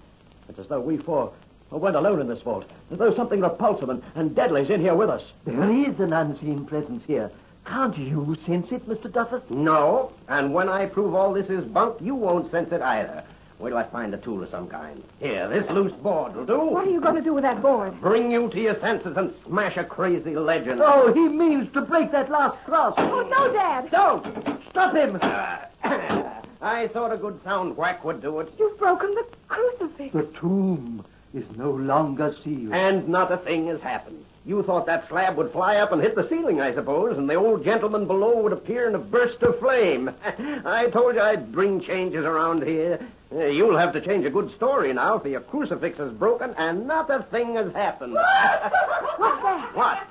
It's 0.48 0.58
as 0.58 0.68
though 0.68 0.80
we 0.80 0.98
four 0.98 1.32
weren't 1.70 1.96
alone 1.96 2.20
in 2.20 2.28
this 2.28 2.42
vault. 2.42 2.66
As 2.92 2.98
though 2.98 3.16
something 3.16 3.40
repulsive 3.40 3.88
and, 3.88 4.02
and 4.14 4.34
deadly's 4.34 4.68
in 4.68 4.80
here 4.80 4.94
with 4.94 5.08
us. 5.08 5.22
There 5.46 5.72
is 5.72 5.98
an 6.00 6.12
unseen 6.12 6.66
presence 6.66 7.02
here. 7.06 7.30
Can't 7.64 7.96
you 7.96 8.36
sense 8.46 8.70
it, 8.70 8.86
Mr. 8.86 9.10
Duffus? 9.10 9.48
No, 9.50 10.12
and 10.28 10.52
when 10.52 10.68
I 10.68 10.86
prove 10.86 11.14
all 11.14 11.32
this 11.32 11.48
is 11.48 11.64
bunk, 11.64 11.96
you 12.00 12.14
won't 12.14 12.50
sense 12.50 12.70
it 12.72 12.82
either. 12.82 13.24
Wait 13.58 13.70
do 13.70 13.76
I 13.76 13.84
find 13.84 14.12
a 14.12 14.18
tool 14.18 14.42
of 14.42 14.50
some 14.50 14.68
kind. 14.68 15.02
Here, 15.18 15.48
this 15.48 15.68
loose 15.70 15.92
board 15.92 16.34
will 16.36 16.44
do. 16.44 16.58
What 16.58 16.86
are 16.86 16.90
you 16.90 17.00
going 17.00 17.14
to 17.14 17.22
do 17.22 17.32
with 17.32 17.42
that 17.42 17.62
board? 17.62 17.98
Bring 18.00 18.30
you 18.30 18.50
to 18.50 18.60
your 18.60 18.78
senses 18.80 19.16
and 19.16 19.32
smash 19.46 19.78
a 19.78 19.84
crazy 19.84 20.36
legend. 20.36 20.80
Oh, 20.82 21.12
he 21.12 21.26
means 21.26 21.72
to 21.72 21.80
break 21.80 22.12
that 22.12 22.30
last 22.30 22.62
cross. 22.66 22.94
Oh, 22.98 23.22
no, 23.22 23.52
Dad. 23.52 23.90
Don't! 23.90 24.60
Stop 24.70 24.94
him! 24.94 25.18
Uh, 25.22 25.58
I 26.60 26.88
thought 26.88 27.12
a 27.12 27.16
good 27.16 27.42
sound 27.44 27.76
whack 27.76 28.04
would 28.04 28.20
do 28.20 28.40
it. 28.40 28.52
You've 28.58 28.78
broken 28.78 29.14
the 29.14 29.26
crucifix. 29.48 30.12
The 30.12 30.24
tomb 30.38 31.04
is 31.32 31.44
no 31.56 31.70
longer 31.70 32.36
sealed. 32.44 32.72
And 32.72 33.08
not 33.08 33.32
a 33.32 33.38
thing 33.38 33.68
has 33.68 33.80
happened. 33.80 34.24
You 34.46 34.62
thought 34.62 34.86
that 34.86 35.08
slab 35.08 35.36
would 35.36 35.50
fly 35.50 35.78
up 35.78 35.90
and 35.90 36.00
hit 36.00 36.14
the 36.14 36.28
ceiling, 36.28 36.60
I 36.60 36.72
suppose, 36.72 37.18
and 37.18 37.28
the 37.28 37.34
old 37.34 37.64
gentleman 37.64 38.06
below 38.06 38.40
would 38.42 38.52
appear 38.52 38.86
in 38.86 38.94
a 38.94 38.98
burst 38.98 39.42
of 39.42 39.58
flame. 39.58 40.12
I 40.64 40.88
told 40.92 41.16
you 41.16 41.20
I'd 41.20 41.50
bring 41.50 41.80
changes 41.80 42.24
around 42.24 42.62
here. 42.62 43.00
You'll 43.32 43.76
have 43.76 43.92
to 43.94 44.00
change 44.00 44.24
a 44.24 44.30
good 44.30 44.54
story 44.54 44.92
now, 44.92 45.18
for 45.18 45.26
your 45.26 45.40
crucifix 45.40 45.98
is 45.98 46.12
broken 46.12 46.54
and 46.58 46.86
not 46.86 47.10
a 47.10 47.24
thing 47.24 47.56
has 47.56 47.72
happened. 47.72 48.12
What's 49.16 49.42
that? 49.42 49.74
what? 49.74 50.06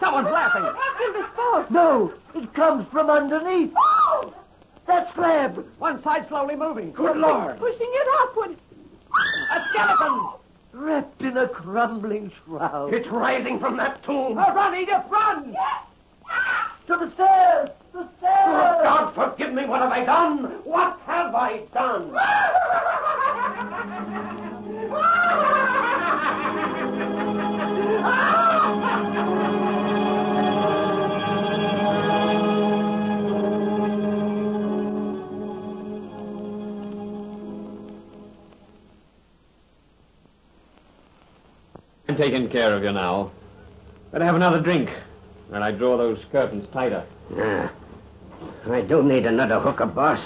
Someone's 0.00 0.30
laughing. 0.30 0.64
In 1.06 1.12
this 1.12 1.30
vault. 1.36 1.70
No, 1.70 2.12
it 2.34 2.52
comes 2.54 2.88
from 2.90 3.08
underneath. 3.08 3.72
That 4.88 5.14
slab. 5.14 5.64
One 5.78 6.02
side 6.02 6.26
slowly 6.26 6.56
moving. 6.56 6.90
Good 6.90 7.18
Lord. 7.18 7.56
Pushing 7.60 7.88
it 7.88 8.08
upward. 8.20 8.56
A 9.52 9.64
skeleton! 9.68 10.30
Wrapped 10.78 11.22
in 11.22 11.38
a 11.38 11.48
crumbling 11.48 12.30
shroud. 12.44 12.92
It's 12.92 13.08
rising 13.08 13.58
from 13.58 13.78
that 13.78 14.04
tomb. 14.04 14.36
Oh, 14.36 14.54
run, 14.54 14.74
Edith, 14.74 15.04
run! 15.08 15.54
Yes! 15.54 15.84
To 16.86 16.96
the 16.98 17.10
stairs! 17.14 17.70
The 17.94 18.06
stairs! 18.18 18.44
Oh, 18.46 18.80
God 18.82 19.14
forgive 19.14 19.54
me, 19.54 19.64
what 19.64 19.80
have 19.80 19.90
I 19.90 20.04
done? 20.04 20.44
What 20.64 21.00
have 21.06 21.34
I 21.34 21.62
done? 21.72 22.12
I'm 42.16 42.22
taking 42.22 42.48
care 42.48 42.74
of 42.74 42.82
you 42.82 42.92
now. 42.92 43.30
Better 44.10 44.24
have 44.24 44.36
another 44.36 44.62
drink. 44.62 44.88
And 45.52 45.62
I 45.62 45.70
draw 45.70 45.98
those 45.98 46.18
curtains 46.32 46.66
tighter. 46.72 47.04
Yeah. 47.36 47.68
I 48.70 48.80
do 48.80 49.02
need 49.02 49.26
another 49.26 49.60
hooker, 49.60 49.84
boss. 49.84 50.20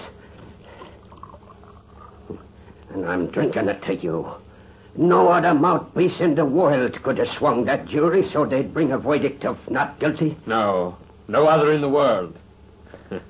And 2.91 3.05
I'm 3.05 3.27
drinking 3.27 3.69
it 3.69 3.83
to 3.83 3.97
you. 3.97 4.31
No 4.95 5.31
other 5.31 5.53
mouthpiece 5.53 6.21
in 6.21 6.37
the 6.37 6.45
world 6.45 7.03
could 7.03 7.19
have 7.19 7.37
swung 7.39 7.65
that 7.65 7.87
jury 7.87 8.31
so 8.33 8.47
they'd 8.47 8.73
bring 8.73 8.93
a 8.93 8.99
verdict 8.99 9.45
of 9.45 9.59
not 9.69 9.99
guilty. 9.99 10.39
No. 10.47 10.97
No 11.27 11.49
other 11.49 11.73
in 11.73 11.81
the 11.81 11.89
world. 11.89 12.39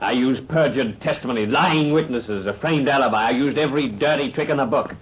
I 0.00 0.10
used 0.10 0.48
perjured 0.48 1.00
testimony, 1.00 1.46
lying 1.46 1.92
witnesses, 1.92 2.44
a 2.46 2.54
framed 2.54 2.88
alibi. 2.88 3.28
I 3.28 3.30
used 3.30 3.56
every 3.56 3.86
dirty 3.88 4.32
trick 4.32 4.48
in 4.48 4.56
the 4.56 4.66
book. 4.66 4.96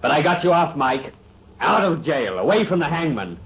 But 0.00 0.10
I 0.10 0.22
got 0.22 0.42
you 0.42 0.52
off, 0.52 0.76
Mike. 0.76 1.12
Out 1.62 1.84
of 1.84 2.04
jail, 2.04 2.40
away 2.40 2.66
from 2.66 2.80
the 2.80 2.88
hangman. 2.88 3.38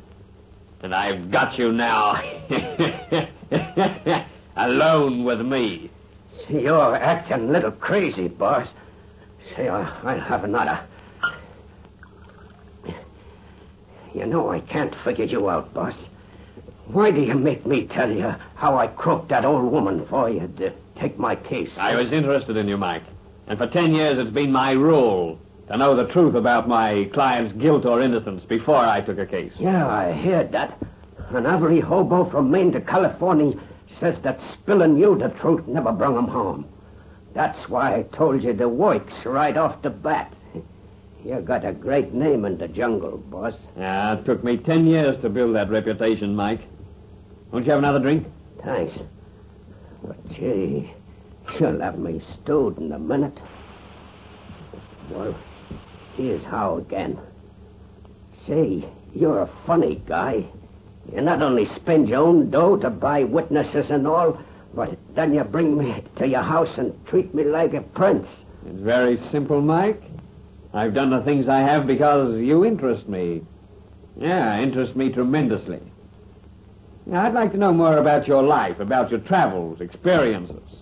And 0.82 0.94
I've 0.94 1.30
got 1.30 1.58
you 1.58 1.70
now. 1.70 2.14
Alone 4.56 5.24
with 5.24 5.42
me. 5.42 5.90
You're 6.48 6.96
acting 6.96 7.48
a 7.48 7.52
little 7.52 7.72
crazy, 7.72 8.28
boss. 8.28 8.68
Say, 9.54 9.68
I'll, 9.68 10.08
I'll 10.08 10.20
have 10.20 10.44
another. 10.44 10.80
You 14.14 14.24
know 14.24 14.50
I 14.50 14.60
can't 14.60 14.94
figure 15.04 15.26
you 15.26 15.50
out, 15.50 15.74
boss. 15.74 15.94
Why 16.86 17.10
do 17.10 17.20
you 17.20 17.34
make 17.34 17.66
me 17.66 17.86
tell 17.86 18.10
you 18.10 18.34
how 18.54 18.78
I 18.78 18.86
croaked 18.86 19.28
that 19.28 19.44
old 19.44 19.70
woman 19.70 20.06
for 20.06 20.30
you 20.30 20.50
to 20.56 20.72
take 20.98 21.18
my 21.18 21.36
case? 21.36 21.70
I 21.76 21.94
was 21.96 22.10
interested 22.12 22.56
in 22.56 22.66
you, 22.66 22.78
Mike. 22.78 23.02
And 23.46 23.58
for 23.58 23.66
ten 23.66 23.92
years 23.92 24.16
it's 24.18 24.30
been 24.30 24.52
my 24.52 24.72
rule 24.72 25.38
to 25.68 25.76
know 25.76 25.96
the 25.96 26.06
truth 26.12 26.34
about 26.34 26.68
my 26.68 27.08
client's 27.12 27.52
guilt 27.54 27.84
or 27.84 28.00
innocence 28.00 28.44
before 28.44 28.76
I 28.76 29.00
took 29.00 29.18
a 29.18 29.26
case. 29.26 29.52
Yeah, 29.58 29.86
I 29.86 30.12
heard 30.12 30.52
that. 30.52 30.78
And 31.30 31.46
every 31.46 31.80
hobo 31.80 32.30
from 32.30 32.50
Maine 32.50 32.72
to 32.72 32.80
California 32.80 33.58
says 33.98 34.16
that 34.22 34.40
spilling 34.52 34.96
you 34.96 35.16
the 35.18 35.28
truth 35.40 35.66
never 35.66 35.90
brung 35.92 36.16
'em 36.16 36.28
home. 36.28 36.66
That's 37.34 37.68
why 37.68 37.96
I 37.96 38.02
told 38.16 38.42
you 38.42 38.52
the 38.52 38.68
works 38.68 39.12
right 39.24 39.56
off 39.56 39.82
the 39.82 39.90
bat. 39.90 40.32
You 41.24 41.40
got 41.40 41.64
a 41.64 41.72
great 41.72 42.14
name 42.14 42.44
in 42.44 42.56
the 42.56 42.68
jungle, 42.68 43.18
boss. 43.18 43.54
Yeah, 43.76 44.14
it 44.14 44.24
took 44.24 44.44
me 44.44 44.56
ten 44.58 44.86
years 44.86 45.20
to 45.22 45.28
build 45.28 45.56
that 45.56 45.68
reputation, 45.70 46.36
Mike. 46.36 46.60
Won't 47.50 47.66
you 47.66 47.72
have 47.72 47.80
another 47.80 47.98
drink? 47.98 48.26
Thanks. 48.62 48.92
But 50.04 50.28
gee, 50.30 50.92
you'll 51.58 51.80
have 51.80 51.98
me 51.98 52.22
stewed 52.34 52.78
in 52.78 52.92
a 52.92 52.98
minute. 52.98 53.38
Well, 55.10 55.34
here's 56.16 56.44
how 56.44 56.78
again. 56.78 57.18
Say, 58.46 58.84
you're 59.14 59.42
a 59.42 59.50
funny 59.66 60.02
guy. 60.06 60.44
You 61.12 61.20
not 61.20 61.42
only 61.42 61.68
spend 61.76 62.08
your 62.08 62.20
own 62.20 62.50
dough 62.50 62.76
to 62.78 62.90
buy 62.90 63.24
witnesses 63.24 63.86
and 63.90 64.06
all, 64.06 64.38
but 64.74 64.98
then 65.14 65.32
you 65.34 65.44
bring 65.44 65.76
me 65.76 66.02
to 66.16 66.26
your 66.26 66.42
house 66.42 66.76
and 66.76 66.94
treat 67.06 67.34
me 67.34 67.44
like 67.44 67.74
a 67.74 67.80
prince. 67.80 68.26
It's 68.66 68.80
very 68.80 69.20
simple, 69.30 69.60
Mike. 69.60 70.02
I've 70.74 70.94
done 70.94 71.10
the 71.10 71.22
things 71.22 71.48
I 71.48 71.60
have 71.60 71.86
because 71.86 72.38
you 72.40 72.64
interest 72.64 73.08
me. 73.08 73.42
Yeah, 74.18 74.60
interest 74.60 74.96
me 74.96 75.10
tremendously. 75.10 75.80
Now, 77.06 77.24
I'd 77.24 77.34
like 77.34 77.52
to 77.52 77.58
know 77.58 77.72
more 77.72 77.98
about 77.98 78.26
your 78.26 78.42
life, 78.42 78.80
about 78.80 79.10
your 79.10 79.20
travels, 79.20 79.80
experiences. 79.80 80.75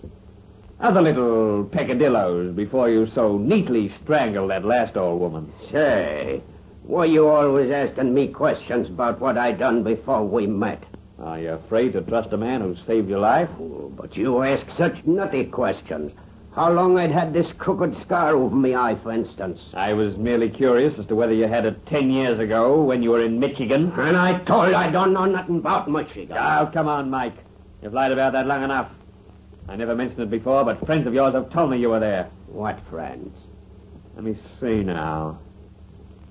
Other 0.85 1.01
little 1.01 1.63
peccadillos 1.63 2.55
before 2.55 2.91
you 2.91 3.07
so 3.15 3.39
neatly 3.39 3.91
strangled 4.03 4.51
that 4.51 4.63
last 4.63 4.95
old 4.95 5.19
woman. 5.19 5.51
Say, 5.71 6.43
why 6.83 7.05
you 7.05 7.27
always 7.27 7.71
asking 7.71 8.13
me 8.13 8.27
questions 8.27 8.87
about 8.87 9.19
what 9.19 9.35
I 9.35 9.51
done 9.53 9.81
before 9.81 10.23
we 10.23 10.45
met? 10.45 10.83
Are 11.19 11.39
you 11.39 11.53
afraid 11.53 11.93
to 11.93 12.01
trust 12.01 12.33
a 12.33 12.37
man 12.37 12.61
who 12.61 12.75
saved 12.85 13.09
your 13.09 13.17
life? 13.17 13.49
Oh, 13.59 13.91
but 13.97 14.15
you 14.15 14.43
ask 14.43 14.63
such 14.77 15.03
nutty 15.07 15.45
questions. 15.45 16.11
How 16.53 16.71
long 16.71 16.99
I'd 16.99 17.09
had 17.11 17.33
this 17.33 17.51
crooked 17.57 17.99
scar 18.03 18.35
over 18.35 18.55
me 18.55 18.75
eye, 18.75 18.95
for 19.01 19.11
instance. 19.11 19.59
I 19.73 19.93
was 19.93 20.15
merely 20.17 20.49
curious 20.49 20.99
as 20.99 21.07
to 21.07 21.15
whether 21.15 21.33
you 21.33 21.47
had 21.47 21.65
it 21.65 21.83
ten 21.87 22.11
years 22.11 22.37
ago 22.39 22.83
when 22.83 23.01
you 23.01 23.09
were 23.09 23.25
in 23.25 23.39
Michigan. 23.39 23.91
And 23.97 24.15
I 24.15 24.37
told 24.43 24.69
you 24.69 24.75
I 24.75 24.91
don't 24.91 25.13
know 25.13 25.25
nothing 25.25 25.57
about 25.57 25.89
Michigan. 25.89 26.37
Oh, 26.37 26.69
come 26.71 26.87
on, 26.87 27.09
Mike. 27.09 27.37
You've 27.81 27.95
lied 27.95 28.11
about 28.11 28.33
that 28.33 28.45
long 28.45 28.63
enough. 28.63 28.91
I 29.67 29.75
never 29.75 29.95
mentioned 29.95 30.21
it 30.21 30.29
before, 30.29 30.63
but 30.63 30.85
friends 30.85 31.07
of 31.07 31.13
yours 31.13 31.33
have 31.33 31.51
told 31.51 31.71
me 31.71 31.79
you 31.79 31.89
were 31.89 31.99
there. 31.99 32.29
What 32.47 32.79
friends? 32.89 33.35
Let 34.15 34.23
me 34.23 34.37
see 34.59 34.83
now. 34.83 35.39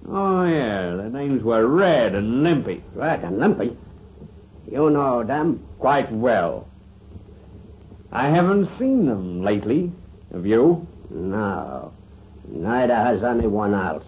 Oh, 0.08 0.44
yeah, 0.44 0.96
their 0.96 1.10
names 1.10 1.42
were 1.42 1.66
Red 1.66 2.14
and 2.14 2.42
Limpy. 2.42 2.82
Red 2.94 3.24
and 3.24 3.38
Limpy? 3.38 3.76
You 4.70 4.90
know 4.90 5.24
them? 5.24 5.66
Quite 5.78 6.12
well. 6.12 6.68
I 8.12 8.28
haven't 8.28 8.70
seen 8.78 9.06
them 9.06 9.42
lately. 9.42 9.90
Have 10.32 10.46
you? 10.46 10.86
No. 11.10 11.92
Neither 12.48 12.94
has 12.94 13.24
anyone 13.24 13.74
else. 13.74 14.06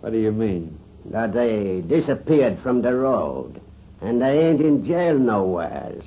What 0.00 0.12
do 0.12 0.18
you 0.18 0.32
mean? 0.32 0.78
That 1.06 1.32
they 1.32 1.82
disappeared 1.86 2.58
from 2.62 2.82
the 2.82 2.94
road. 2.94 3.60
And 4.00 4.20
they 4.20 4.46
ain't 4.46 4.60
in 4.60 4.84
jail 4.84 5.18
nowheres. 5.18 6.04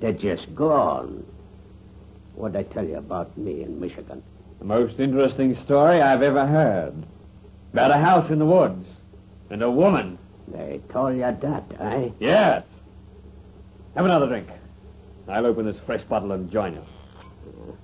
They're 0.00 0.12
just 0.12 0.54
gone. 0.54 1.24
What'd 2.38 2.56
I 2.56 2.62
tell 2.72 2.86
you 2.86 2.98
about 2.98 3.36
me 3.36 3.64
in 3.64 3.80
Michigan? 3.80 4.22
The 4.60 4.64
most 4.64 5.00
interesting 5.00 5.60
story 5.64 6.00
I've 6.00 6.22
ever 6.22 6.46
heard. 6.46 6.94
About 7.72 7.90
a 7.90 7.98
house 7.98 8.30
in 8.30 8.38
the 8.38 8.46
woods. 8.46 8.86
And 9.50 9.60
a 9.60 9.68
woman. 9.68 10.20
They 10.46 10.80
told 10.92 11.16
you 11.16 11.22
that, 11.22 11.64
eh? 11.80 12.10
Yes. 12.20 12.62
Have 13.96 14.04
another 14.04 14.28
drink. 14.28 14.46
I'll 15.26 15.46
open 15.46 15.66
this 15.66 15.76
fresh 15.84 16.02
bottle 16.04 16.30
and 16.30 16.48
join 16.48 16.74
you. 16.74 17.76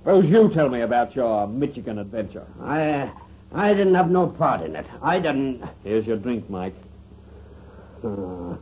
Suppose 0.00 0.24
you 0.24 0.50
tell 0.52 0.68
me 0.68 0.80
about 0.80 1.14
your 1.14 1.46
Michigan 1.46 1.98
adventure. 2.00 2.46
I 2.60 3.12
I 3.52 3.74
didn't 3.74 3.94
have 3.94 4.10
no 4.10 4.26
part 4.26 4.60
in 4.62 4.74
it. 4.74 4.86
I 5.02 5.20
didn't. 5.20 5.62
Here's 5.84 6.04
your 6.04 6.16
drink, 6.16 6.50
Mike. 6.50 6.74
Uh, 8.02 8.56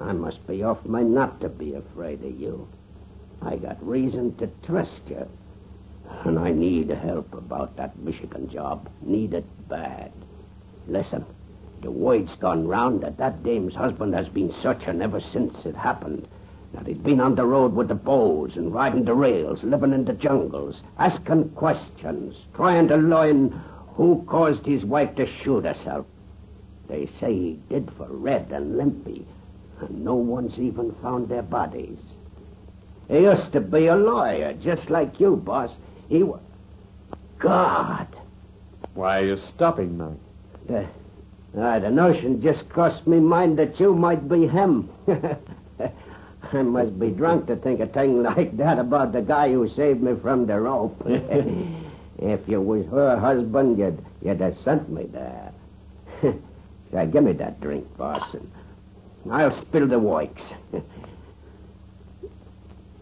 I 0.00 0.12
must 0.12 0.44
be 0.48 0.64
off 0.64 0.84
my 0.84 1.02
nut 1.02 1.40
to 1.40 1.48
be 1.48 1.74
afraid 1.74 2.24
of 2.24 2.38
you. 2.38 2.68
I 3.42 3.56
got 3.56 3.86
reason 3.86 4.34
to 4.36 4.48
trust 4.66 5.00
you. 5.08 5.28
And 6.24 6.38
I 6.38 6.52
need 6.52 6.90
help 6.90 7.32
about 7.32 7.76
that 7.76 7.98
Michigan 7.98 8.50
job. 8.50 8.88
Need 9.00 9.34
it 9.34 9.46
bad. 9.68 10.12
Listen, 10.86 11.24
the 11.82 11.90
word's 11.90 12.34
gone 12.36 12.66
round 12.66 13.02
that 13.02 13.16
that 13.18 13.42
dame's 13.42 13.74
husband 13.74 14.14
has 14.14 14.28
been 14.28 14.54
searching 14.62 15.00
ever 15.00 15.20
since 15.32 15.54
it 15.64 15.76
happened. 15.76 16.28
That 16.74 16.86
he's 16.86 16.98
been 16.98 17.20
on 17.20 17.34
the 17.34 17.46
road 17.46 17.74
with 17.74 17.88
the 17.88 17.94
bows 17.94 18.52
and 18.56 18.72
riding 18.72 19.04
the 19.04 19.14
rails, 19.14 19.62
living 19.62 19.92
in 19.92 20.04
the 20.04 20.12
jungles, 20.12 20.82
asking 20.98 21.50
questions, 21.50 22.36
trying 22.54 22.88
to 22.88 22.96
learn 22.96 23.60
who 23.94 24.24
caused 24.28 24.66
his 24.66 24.84
wife 24.84 25.14
to 25.16 25.26
shoot 25.42 25.64
herself. 25.64 26.06
They 26.88 27.08
say 27.20 27.32
he 27.32 27.58
did 27.68 27.90
for 27.96 28.06
Red 28.08 28.52
and 28.52 28.76
Limpy, 28.76 29.26
and 29.80 30.04
no 30.04 30.14
one's 30.14 30.58
even 30.58 30.94
found 31.02 31.28
their 31.28 31.42
bodies. 31.42 31.98
He 33.10 33.22
used 33.22 33.52
to 33.52 33.60
be 33.60 33.88
a 33.88 33.96
lawyer, 33.96 34.52
just 34.62 34.88
like 34.88 35.18
you, 35.18 35.34
boss. 35.34 35.70
He 36.08 36.22
was... 36.22 36.40
God! 37.40 38.06
Why 38.94 39.20
are 39.20 39.24
you 39.24 39.38
stopping, 39.54 39.98
Mike? 39.98 40.12
The, 40.68 41.60
uh, 41.60 41.78
the 41.80 41.90
notion 41.90 42.40
just 42.40 42.68
crossed 42.68 43.06
me 43.08 43.18
mind 43.18 43.58
that 43.58 43.80
you 43.80 43.94
might 43.94 44.28
be 44.28 44.46
him. 44.46 44.88
I 46.52 46.62
must 46.62 46.98
be 47.00 47.10
drunk 47.10 47.48
to 47.48 47.56
think 47.56 47.80
a 47.80 47.86
thing 47.86 48.22
like 48.22 48.56
that 48.58 48.78
about 48.78 49.12
the 49.12 49.22
guy 49.22 49.52
who 49.52 49.68
saved 49.74 50.02
me 50.02 50.12
from 50.22 50.46
the 50.46 50.60
rope. 50.60 50.96
if 51.06 52.40
you 52.46 52.60
was 52.60 52.86
her 52.92 53.18
husband, 53.18 53.76
you'd, 53.76 54.04
you'd 54.22 54.40
have 54.40 54.56
sent 54.64 54.88
me 54.88 55.06
there. 55.06 55.52
so 56.22 57.06
give 57.06 57.24
me 57.24 57.32
that 57.32 57.60
drink, 57.60 57.96
boss, 57.96 58.34
and 58.34 58.50
I'll 59.32 59.60
spill 59.62 59.88
the 59.88 59.98
works. 59.98 60.42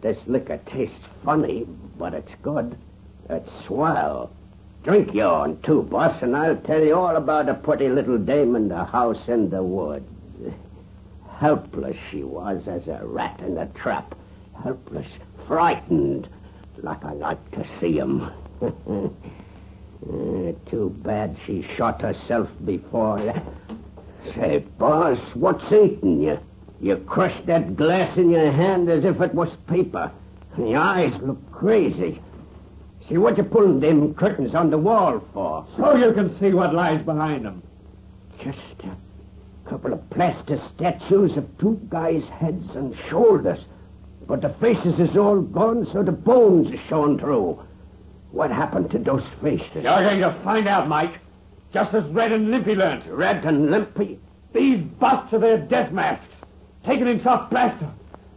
This 0.00 0.18
liquor 0.26 0.58
tastes 0.66 0.94
funny, 1.24 1.66
but 1.98 2.14
it's 2.14 2.34
good. 2.42 2.76
It's 3.28 3.50
swell. 3.66 4.30
Drink 4.84 5.12
yourn, 5.12 5.60
too, 5.62 5.82
boss, 5.82 6.22
and 6.22 6.36
I'll 6.36 6.56
tell 6.56 6.82
you 6.82 6.94
all 6.94 7.16
about 7.16 7.48
a 7.48 7.54
pretty 7.54 7.88
little 7.88 8.16
dame 8.16 8.54
in 8.56 8.68
the 8.68 8.84
house 8.84 9.28
in 9.28 9.50
the 9.50 9.62
woods. 9.62 10.08
Helpless 11.38 11.96
she 12.10 12.22
was 12.22 12.66
as 12.66 12.86
a 12.86 13.00
rat 13.04 13.40
in 13.40 13.58
a 13.58 13.66
trap. 13.66 14.14
Helpless, 14.62 15.06
frightened, 15.46 16.28
like 16.82 17.04
I 17.04 17.12
like 17.12 17.50
to 17.52 17.66
see 17.80 17.98
'em. 18.00 18.30
Uh, 18.62 19.10
too 20.70 20.94
bad 21.02 21.36
she 21.46 21.66
shot 21.76 22.00
herself 22.02 22.48
before. 22.64 23.34
Say, 24.34 24.64
boss, 24.78 25.18
what's 25.34 25.64
eating 25.72 26.22
you? 26.22 26.38
You 26.80 26.96
crushed 26.96 27.46
that 27.46 27.76
glass 27.76 28.16
in 28.16 28.30
your 28.30 28.52
hand 28.52 28.88
as 28.88 29.04
if 29.04 29.20
it 29.20 29.34
was 29.34 29.48
paper. 29.66 30.10
And 30.56 30.70
your 30.70 30.80
eyes 30.80 31.12
look 31.22 31.52
crazy. 31.52 32.20
See, 33.08 33.18
what 33.18 33.38
you 33.38 33.44
pulling 33.44 33.80
them 33.80 34.14
curtains 34.14 34.54
on 34.54 34.70
the 34.70 34.78
wall 34.78 35.22
for? 35.32 35.66
So 35.76 35.96
you 35.96 36.12
can 36.12 36.38
see 36.38 36.52
what 36.52 36.74
lies 36.74 37.02
behind 37.02 37.44
them. 37.44 37.62
Just 38.42 38.58
a 38.84 39.70
couple 39.70 39.92
of 39.92 40.10
plaster 40.10 40.60
statues 40.74 41.36
of 41.36 41.58
two 41.58 41.80
guys' 41.88 42.24
heads 42.28 42.74
and 42.74 42.96
shoulders. 43.08 43.58
But 44.26 44.42
the 44.42 44.50
faces 44.60 45.00
is 45.00 45.16
all 45.16 45.40
gone, 45.40 45.88
so 45.92 46.02
the 46.02 46.12
bones 46.12 46.72
is 46.72 46.80
showing 46.88 47.18
through. 47.18 47.60
What 48.30 48.50
happened 48.50 48.90
to 48.90 48.98
those 48.98 49.24
faces? 49.42 49.68
You're 49.74 49.82
going 49.82 50.20
to 50.20 50.38
find 50.44 50.68
out, 50.68 50.86
Mike. 50.86 51.18
Just 51.72 51.94
as 51.94 52.04
Red 52.04 52.32
and 52.32 52.50
Limpy 52.50 52.74
learned. 52.74 53.06
Red 53.06 53.44
and 53.44 53.70
Limpy? 53.70 54.18
These 54.52 54.80
busts 54.98 55.32
are 55.32 55.38
their 55.38 55.58
death 55.58 55.92
masks, 55.92 56.27
taken 56.88 57.06
himself 57.06 57.50
plaster, 57.50 57.90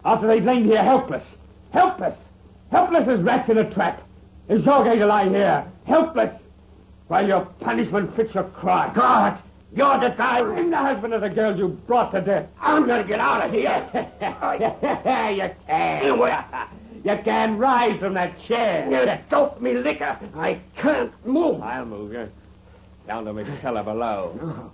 after 0.03 0.27
they'd 0.27 0.43
lain 0.43 0.65
here 0.65 0.83
helpless. 0.83 1.23
Helpless! 1.71 2.17
Helpless 2.69 3.07
as 3.07 3.21
rats 3.21 3.49
in 3.49 3.57
a 3.57 3.73
trap. 3.73 4.03
Is 4.49 4.65
you're 4.65 4.83
going 4.83 4.99
to 4.99 5.05
lie 5.05 5.29
here, 5.29 5.65
helpless, 5.85 6.37
while 7.07 7.25
your 7.25 7.45
punishment 7.61 8.13
fits 8.15 8.33
your 8.33 8.43
crime. 8.43 8.93
God! 8.93 9.41
You're 9.73 10.01
the 10.01 10.09
guy. 10.09 10.39
I'm 10.39 10.69
the 10.69 10.75
husband 10.75 11.13
of 11.13 11.21
the 11.21 11.29
girl 11.29 11.57
you 11.57 11.69
brought 11.87 12.11
to 12.11 12.19
death. 12.19 12.49
I'm 12.59 12.85
going 12.85 13.01
to 13.01 13.07
get 13.07 13.21
out 13.21 13.45
of 13.45 13.53
here. 13.53 13.89
you 15.31 15.49
can. 15.65 16.19
You 17.05 17.23
can 17.23 17.57
rise 17.57 17.97
from 17.99 18.13
that 18.15 18.35
chair. 18.47 18.85
You 18.91 19.17
dope 19.29 19.61
me 19.61 19.75
liquor. 19.75 20.19
I 20.35 20.59
can't 20.75 21.13
move. 21.25 21.61
I'll 21.61 21.85
move 21.85 22.11
you. 22.11 22.29
Down 23.07 23.23
to 23.25 23.33
my 23.33 23.61
cellar 23.61 23.83
below. 23.83 24.71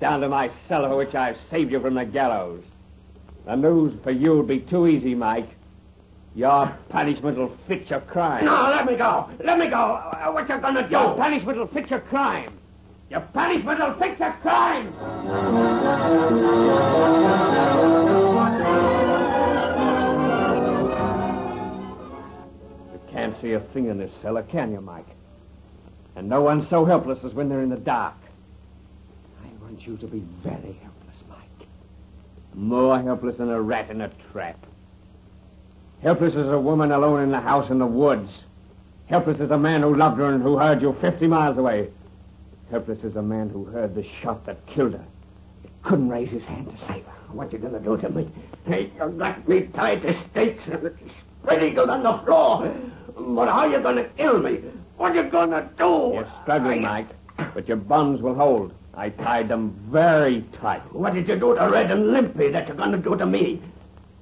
Down 0.00 0.20
to 0.22 0.28
my 0.30 0.50
cellar 0.66 0.96
which 0.96 1.14
I've 1.14 1.36
saved 1.50 1.70
you 1.70 1.80
from 1.80 1.94
the 1.94 2.06
gallows. 2.06 2.64
The 3.46 3.54
news 3.54 3.94
for 4.02 4.10
you'll 4.10 4.42
be 4.42 4.58
too 4.60 4.88
easy, 4.88 5.14
Mike. 5.14 5.48
Your 6.34 6.76
punishment 6.90 7.38
will 7.38 7.56
fit 7.68 7.88
your 7.88 8.00
crime. 8.00 8.44
No, 8.44 8.70
let 8.70 8.84
me 8.84 8.96
go. 8.96 9.30
Let 9.42 9.58
me 9.58 9.68
go. 9.68 9.76
Uh, 9.76 10.32
what 10.32 10.48
you 10.48 10.58
gonna 10.58 10.82
do? 10.82 10.90
Your 10.90 11.16
punishment 11.16 11.56
will 11.56 11.68
fit 11.68 11.88
your 11.88 12.00
crime. 12.00 12.58
Your 13.08 13.20
punishment 13.20 13.78
will 13.78 13.94
fix 13.98 14.18
your 14.18 14.32
crime. 14.42 14.92
You 22.92 23.00
can't 23.12 23.40
see 23.40 23.52
a 23.52 23.60
thing 23.72 23.86
in 23.86 23.98
this 23.98 24.10
cellar, 24.22 24.42
can 24.42 24.72
you, 24.72 24.80
Mike? 24.80 25.06
And 26.16 26.28
no 26.28 26.42
one's 26.42 26.68
so 26.68 26.84
helpless 26.84 27.18
as 27.24 27.32
when 27.32 27.48
they're 27.48 27.62
in 27.62 27.70
the 27.70 27.76
dark. 27.76 28.16
I 29.44 29.48
want 29.62 29.86
you 29.86 29.96
to 29.98 30.06
be 30.06 30.24
very 30.42 30.78
helpless. 30.82 30.95
More 32.56 32.98
helpless 33.00 33.36
than 33.36 33.50
a 33.50 33.60
rat 33.60 33.90
in 33.90 34.00
a 34.00 34.10
trap. 34.32 34.58
Helpless 36.02 36.34
as 36.34 36.48
a 36.48 36.58
woman 36.58 36.90
alone 36.90 37.22
in 37.22 37.30
the 37.30 37.40
house 37.40 37.70
in 37.70 37.78
the 37.78 37.86
woods. 37.86 38.30
Helpless 39.06 39.40
as 39.40 39.50
a 39.50 39.58
man 39.58 39.82
who 39.82 39.94
loved 39.94 40.16
her 40.18 40.32
and 40.32 40.42
who 40.42 40.56
heard 40.56 40.80
you 40.80 40.96
50 41.00 41.26
miles 41.26 41.58
away. 41.58 41.90
Helpless 42.70 43.04
as 43.04 43.14
a 43.16 43.22
man 43.22 43.50
who 43.50 43.64
heard 43.66 43.94
the 43.94 44.04
shot 44.22 44.46
that 44.46 44.66
killed 44.66 44.94
her. 44.94 45.04
But 45.62 45.70
couldn't 45.82 46.08
raise 46.08 46.30
his 46.30 46.42
hand 46.44 46.66
to 46.70 46.86
save 46.86 47.04
her. 47.04 47.12
What 47.32 47.52
you 47.52 47.58
gonna 47.58 47.78
do 47.78 47.98
to 47.98 48.08
me? 48.08 48.30
Hey, 48.64 48.90
you 48.98 49.10
got 49.10 49.46
me 49.46 49.68
tied 49.74 50.00
to 50.02 50.18
stakes 50.30 50.62
and 50.66 50.90
spread 51.42 51.62
eagled 51.62 51.90
on 51.90 52.02
the 52.02 52.24
floor. 52.24 52.74
But 53.18 53.48
how 53.48 53.66
you 53.66 53.80
gonna 53.80 54.04
kill 54.16 54.40
me? 54.40 54.62
What 54.96 55.14
you 55.14 55.24
gonna 55.24 55.68
do? 55.76 56.12
You're 56.14 56.32
struggling, 56.42 56.82
Mike, 56.82 57.08
but 57.52 57.68
your 57.68 57.76
bonds 57.76 58.22
will 58.22 58.34
hold. 58.34 58.72
I 58.96 59.10
tied 59.10 59.48
them 59.48 59.78
very 59.90 60.42
tight. 60.60 60.80
What 60.94 61.12
did 61.12 61.28
you 61.28 61.36
do 61.36 61.54
to 61.54 61.68
Red 61.70 61.90
and 61.90 62.12
Limpy 62.12 62.50
that 62.50 62.66
you're 62.66 62.76
gonna 62.76 62.96
do 62.96 63.14
to 63.14 63.26
me? 63.26 63.60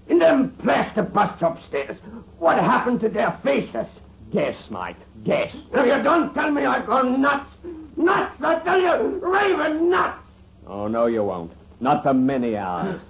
In 0.09 0.19
them 0.19 0.51
plaster 0.63 1.03
busts 1.03 1.43
upstairs, 1.43 1.97
what 2.39 2.59
happened 2.59 3.01
to 3.01 3.09
their 3.09 3.39
faces? 3.45 3.87
Guess, 4.33 4.57
Mike, 4.71 4.97
guess. 5.23 5.55
If 5.73 5.87
you 5.87 6.03
don't 6.03 6.35
tell 6.35 6.51
me 6.51 6.65
I've 6.65 6.87
gone 6.87 7.23
nuts, 7.23 7.49
nuts, 7.97 8.35
I 8.43 8.59
tell 8.61 8.81
you, 8.81 9.21
raving 9.23 9.91
nuts. 9.91 10.19
Oh, 10.67 10.89
no, 10.89 11.07
you 11.07 11.23
won't. 11.23 11.53
Not 11.81 12.03
for 12.03 12.13
many 12.13 12.57
hours. 12.57 13.01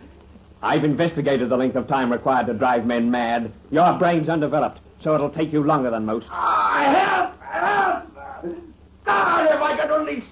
I've 0.63 0.85
investigated 0.85 1.49
the 1.49 1.57
length 1.57 1.77
of 1.77 1.89
time 1.89 2.13
required 2.13 2.47
to 2.49 2.55
drive 2.55 2.85
men 2.85 3.11
mad. 3.11 3.51
Your 3.71 3.99
brain's 3.99 4.29
undeveloped, 4.29 4.81
so 5.03 5.15
it'll 5.15 5.31
take 5.31 5.53
you 5.53 5.63
longer 5.63 5.91
than 5.91 6.05
most. 6.05 6.27
Ah, 6.31 7.33
help! 7.33 7.43
Help! 7.43 8.55
God, 9.05 9.47
if 9.47 9.61
I 9.61 9.77
could 9.79 9.91
only. 9.91 10.25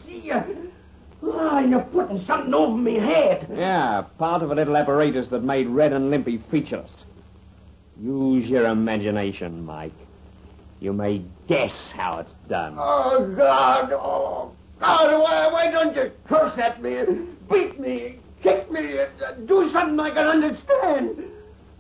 Ah, 1.45 1.59
you're 1.59 1.81
putting 1.81 2.25
something 2.25 2.55
over 2.55 2.77
me 2.77 2.95
head. 2.95 3.49
Yeah, 3.53 4.03
part 4.17 4.43
of 4.43 4.53
a 4.53 4.55
little 4.55 4.77
apparatus 4.77 5.29
that 5.29 5.43
made 5.43 5.67
Red 5.67 5.93
and 5.93 6.09
Limpy 6.09 6.41
featureless. 6.51 6.91
Use 8.01 8.49
your 8.49 8.67
imagination, 8.67 9.65
Mike. 9.65 9.93
You 10.81 10.93
may 10.93 11.23
guess 11.49 11.73
how 11.95 12.19
it's 12.21 12.31
done. 12.49 12.77
Oh, 12.79 13.35
God! 13.37 13.93
Oh, 13.93 14.53
God! 14.81 15.21
Why, 15.21 15.49
why 15.53 15.71
don't 15.71 15.95
you 15.97 16.13
curse 16.29 16.57
at 16.59 16.81
me, 16.81 17.05
beat 17.51 17.79
me, 17.79 18.19
kick 18.43 18.71
me, 18.71 18.99
do 19.47 19.71
something 19.73 19.99
I 19.99 20.11
can 20.11 20.27
understand? 20.27 21.25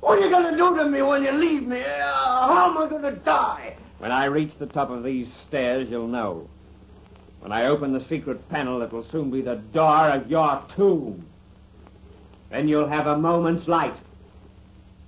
What 0.00 0.18
are 0.18 0.22
you 0.22 0.30
going 0.30 0.50
to 0.52 0.56
do 0.56 0.76
to 0.76 0.84
me 0.88 1.02
when 1.02 1.22
you 1.22 1.32
leave 1.32 1.62
me? 1.66 1.80
Uh, 1.80 2.12
how 2.48 2.70
am 2.70 2.78
I 2.78 2.88
going 2.88 3.02
to 3.02 3.20
die? 3.20 3.76
When 3.98 4.10
I 4.10 4.24
reach 4.24 4.52
the 4.58 4.66
top 4.66 4.90
of 4.90 5.04
these 5.04 5.28
stairs, 5.46 5.86
you'll 5.88 6.08
know. 6.08 6.48
When 7.42 7.50
I 7.50 7.66
open 7.66 7.92
the 7.92 8.04
secret 8.08 8.48
panel, 8.50 8.82
it 8.82 8.92
will 8.92 9.04
soon 9.10 9.28
be 9.28 9.42
the 9.42 9.56
door 9.56 10.10
of 10.10 10.30
your 10.30 10.62
tomb. 10.76 11.26
Then 12.50 12.68
you'll 12.68 12.88
have 12.88 13.08
a 13.08 13.18
moment's 13.18 13.66
light. 13.66 13.96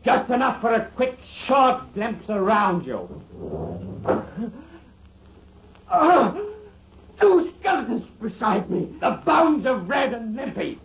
Just 0.05 0.29
enough 0.31 0.61
for 0.61 0.73
a 0.75 0.85
quick, 0.97 1.17
short 1.47 1.95
glimpse 1.95 2.29
around 2.29 2.87
you. 2.87 3.09
Ah! 5.89 6.37
two 7.21 7.53
skeletons 7.61 8.05
beside 8.21 8.69
me. 8.69 8.89
The 9.01 9.21
bones 9.25 9.65
of 9.65 9.89
Red 9.89 10.13
and 10.13 10.35
Limpy. 10.35 10.81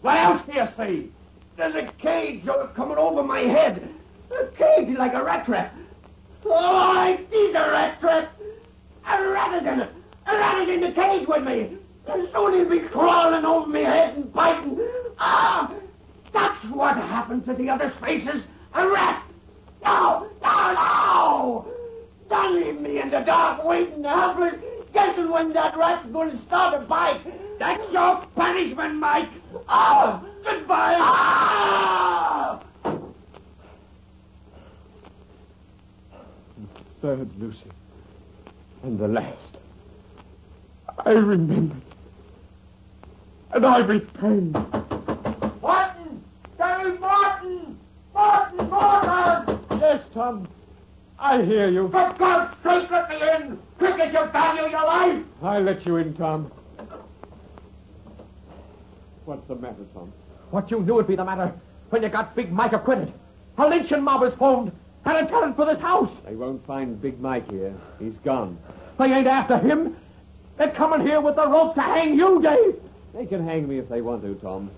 What 0.00 0.16
else 0.16 0.42
do 0.46 0.54
you 0.54 0.66
see? 0.78 1.12
There's 1.58 1.74
a 1.74 1.92
cage 2.00 2.42
coming 2.74 2.96
over 2.96 3.22
my 3.22 3.40
head. 3.40 3.86
A 4.30 4.46
cage 4.56 4.96
like 4.96 5.12
a 5.12 5.22
rat 5.22 5.44
trap. 5.44 5.74
Oh, 6.46 6.52
I 6.54 7.18
see 7.30 7.48
the 7.48 7.60
rat 7.60 8.00
trap. 8.00 8.34
A 9.06 9.28
rat 9.28 9.62
is 9.62 9.68
in 9.68 9.80
it. 9.80 9.90
A 10.26 10.36
rat 10.36 10.62
is 10.62 10.74
in 10.74 10.80
the 10.80 10.92
cage 10.92 11.26
with 11.28 11.44
me. 11.44 11.76
And 12.06 12.28
soon 12.32 12.54
he'll 12.54 12.70
be 12.70 12.80
crawling 12.88 13.44
over 13.44 13.66
my 13.66 13.80
head 13.80 14.16
and 14.16 14.32
biting. 14.32 14.78
Ah! 15.18 15.72
That's 16.32 16.64
what 16.70 16.96
happened 16.96 17.44
to 17.46 17.54
the 17.54 17.68
other 17.68 17.92
faces. 18.02 18.42
A 18.74 18.88
rat! 18.88 19.24
No! 19.84 20.30
No! 20.42 20.72
No! 20.72 21.66
Don't 22.28 22.56
leave 22.56 22.80
me 22.80 23.00
in 23.00 23.10
the 23.10 23.20
dark 23.20 23.64
waiting 23.64 24.02
helpless, 24.02 24.54
guessing 24.92 25.30
when 25.30 25.52
that 25.52 25.76
rat's 25.76 26.06
going 26.08 26.36
to 26.36 26.44
start 26.46 26.74
a 26.74 26.86
bite. 26.86 27.20
That's 27.58 27.92
your 27.92 28.26
punishment, 28.34 28.96
Mike. 28.96 29.28
Oh, 29.68 30.26
goodbye. 30.44 30.96
Ah! 30.98 32.60
Third, 37.00 37.30
Lucy. 37.38 37.70
And 38.82 38.98
the 38.98 39.08
last. 39.08 39.58
I 40.98 41.10
remembered. 41.10 41.82
And 43.52 43.66
I 43.66 43.78
repaid. 43.78 44.52
Martin! 45.62 46.24
Gary 46.58 46.98
Martin! 46.98 47.78
Martin! 48.12 48.68
Martin! 48.70 49.60
Yes, 49.80 50.02
Tom. 50.12 50.48
I 51.18 51.42
hear 51.42 51.68
you. 51.68 51.88
For 51.88 52.14
God's 52.18 52.54
sake, 52.62 52.90
let 52.90 53.08
me 53.08 53.16
in! 53.16 53.58
Quick 53.78 53.98
as 54.00 54.12
you 54.12 54.30
value 54.32 54.70
your 54.70 54.84
life! 54.84 55.24
I'll 55.42 55.62
let 55.62 55.86
you 55.86 55.96
in, 55.96 56.14
Tom. 56.14 56.50
What's 59.24 59.46
the 59.48 59.54
matter, 59.54 59.84
Tom? 59.94 60.12
What 60.50 60.70
you 60.70 60.80
knew 60.80 60.94
would 60.94 61.06
be 61.06 61.16
the 61.16 61.24
matter 61.24 61.52
when 61.90 62.02
you 62.02 62.08
got 62.08 62.36
Big 62.36 62.52
Mike 62.52 62.72
acquitted. 62.72 63.12
A 63.56 63.66
lynching 63.66 64.02
mob 64.02 64.22
is 64.24 64.34
formed 64.38 64.72
and 65.04 65.26
a 65.26 65.30
telling 65.30 65.54
for 65.54 65.64
this 65.64 65.80
house. 65.80 66.10
They 66.24 66.34
won't 66.34 66.64
find 66.66 67.00
Big 67.00 67.20
Mike 67.20 67.50
here. 67.50 67.74
He's 67.98 68.14
gone. 68.24 68.58
They 68.98 69.06
ain't 69.06 69.26
after 69.26 69.58
him. 69.58 69.96
They're 70.56 70.70
coming 70.70 71.06
here 71.06 71.20
with 71.20 71.36
the 71.36 71.48
rope 71.48 71.74
to 71.74 71.80
hang 71.82 72.14
you, 72.14 72.40
Dave. 72.40 72.80
They 73.14 73.26
can 73.26 73.44
hang 73.46 73.68
me 73.68 73.78
if 73.78 73.88
they 73.88 74.00
want 74.00 74.22
to, 74.22 74.34
Tom. 74.36 74.70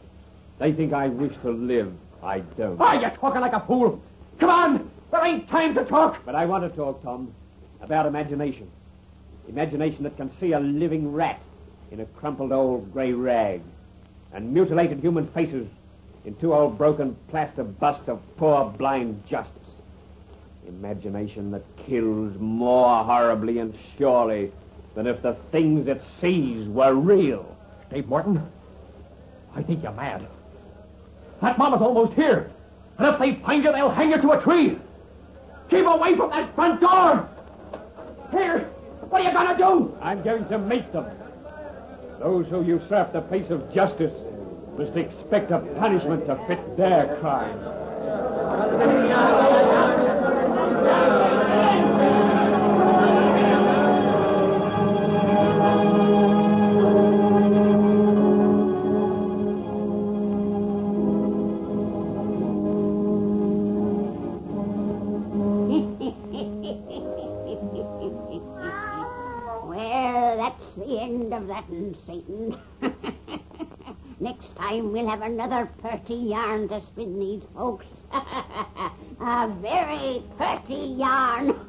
They 0.58 0.72
think 0.72 0.92
I 0.92 1.08
wish 1.08 1.32
to 1.42 1.50
live. 1.50 1.92
I 2.22 2.40
don't. 2.40 2.78
Why, 2.78 3.00
you're 3.00 3.10
talking 3.10 3.40
like 3.40 3.52
a 3.52 3.64
fool. 3.66 4.00
Come 4.38 4.50
on. 4.50 4.90
There 5.10 5.24
ain't 5.24 5.48
time 5.48 5.74
to 5.74 5.84
talk. 5.84 6.18
But 6.24 6.34
I 6.34 6.46
want 6.46 6.68
to 6.68 6.74
talk, 6.76 7.02
Tom, 7.02 7.32
about 7.80 8.06
imagination. 8.06 8.70
Imagination 9.48 10.02
that 10.04 10.16
can 10.16 10.30
see 10.40 10.52
a 10.52 10.60
living 10.60 11.12
rat 11.12 11.40
in 11.90 12.00
a 12.00 12.06
crumpled 12.06 12.52
old 12.52 12.92
gray 12.92 13.12
rag 13.12 13.60
and 14.32 14.52
mutilated 14.52 15.00
human 15.00 15.28
faces 15.28 15.68
in 16.24 16.34
two 16.36 16.52
old 16.52 16.76
broken 16.76 17.16
plaster 17.28 17.62
busts 17.62 18.08
of 18.08 18.20
poor 18.36 18.64
blind 18.76 19.22
justice. 19.28 19.52
Imagination 20.66 21.52
that 21.52 21.62
kills 21.86 22.34
more 22.40 23.04
horribly 23.04 23.60
and 23.60 23.72
surely 23.96 24.50
than 24.96 25.06
if 25.06 25.22
the 25.22 25.36
things 25.52 25.86
it 25.86 26.02
sees 26.20 26.66
were 26.68 26.94
real. 26.94 27.54
Dave 27.92 28.06
Morton, 28.08 28.42
I 29.54 29.62
think 29.62 29.82
you're 29.82 29.92
mad. 29.92 30.26
That 31.42 31.58
mama's 31.58 31.82
almost 31.82 32.14
here. 32.14 32.50
And 32.98 33.06
if 33.06 33.20
they 33.20 33.34
find 33.44 33.62
you, 33.62 33.72
they'll 33.72 33.90
hang 33.90 34.10
you 34.10 34.20
to 34.20 34.30
a 34.32 34.42
tree. 34.42 34.78
Keep 35.68 35.84
away 35.84 36.16
from 36.16 36.30
that 36.30 36.54
front 36.54 36.80
door. 36.80 37.28
Here, 38.30 38.60
what 39.10 39.20
are 39.20 39.24
you 39.24 39.32
going 39.32 39.56
to 39.56 39.62
do? 39.62 39.96
I'm 40.00 40.22
going 40.22 40.48
to 40.48 40.58
meet 40.58 40.90
them. 40.92 41.06
Those 42.18 42.46
who 42.46 42.64
usurp 42.64 43.12
the 43.12 43.20
place 43.20 43.50
of 43.50 43.70
justice 43.72 44.14
must 44.78 44.96
expect 44.96 45.50
a 45.50 45.58
punishment 45.78 46.26
to 46.26 46.42
fit 46.48 46.76
their 46.78 47.18
crime. 47.20 47.58
We'll 75.06 75.14
have 75.20 75.30
another 75.30 75.70
pretty 75.80 76.14
yarn 76.14 76.68
to 76.68 76.80
spin 76.92 77.18
these 77.18 77.42
folks. 77.54 77.86
a 78.12 79.56
very 79.60 80.24
pretty 80.36 80.94
yarn. 80.98 81.54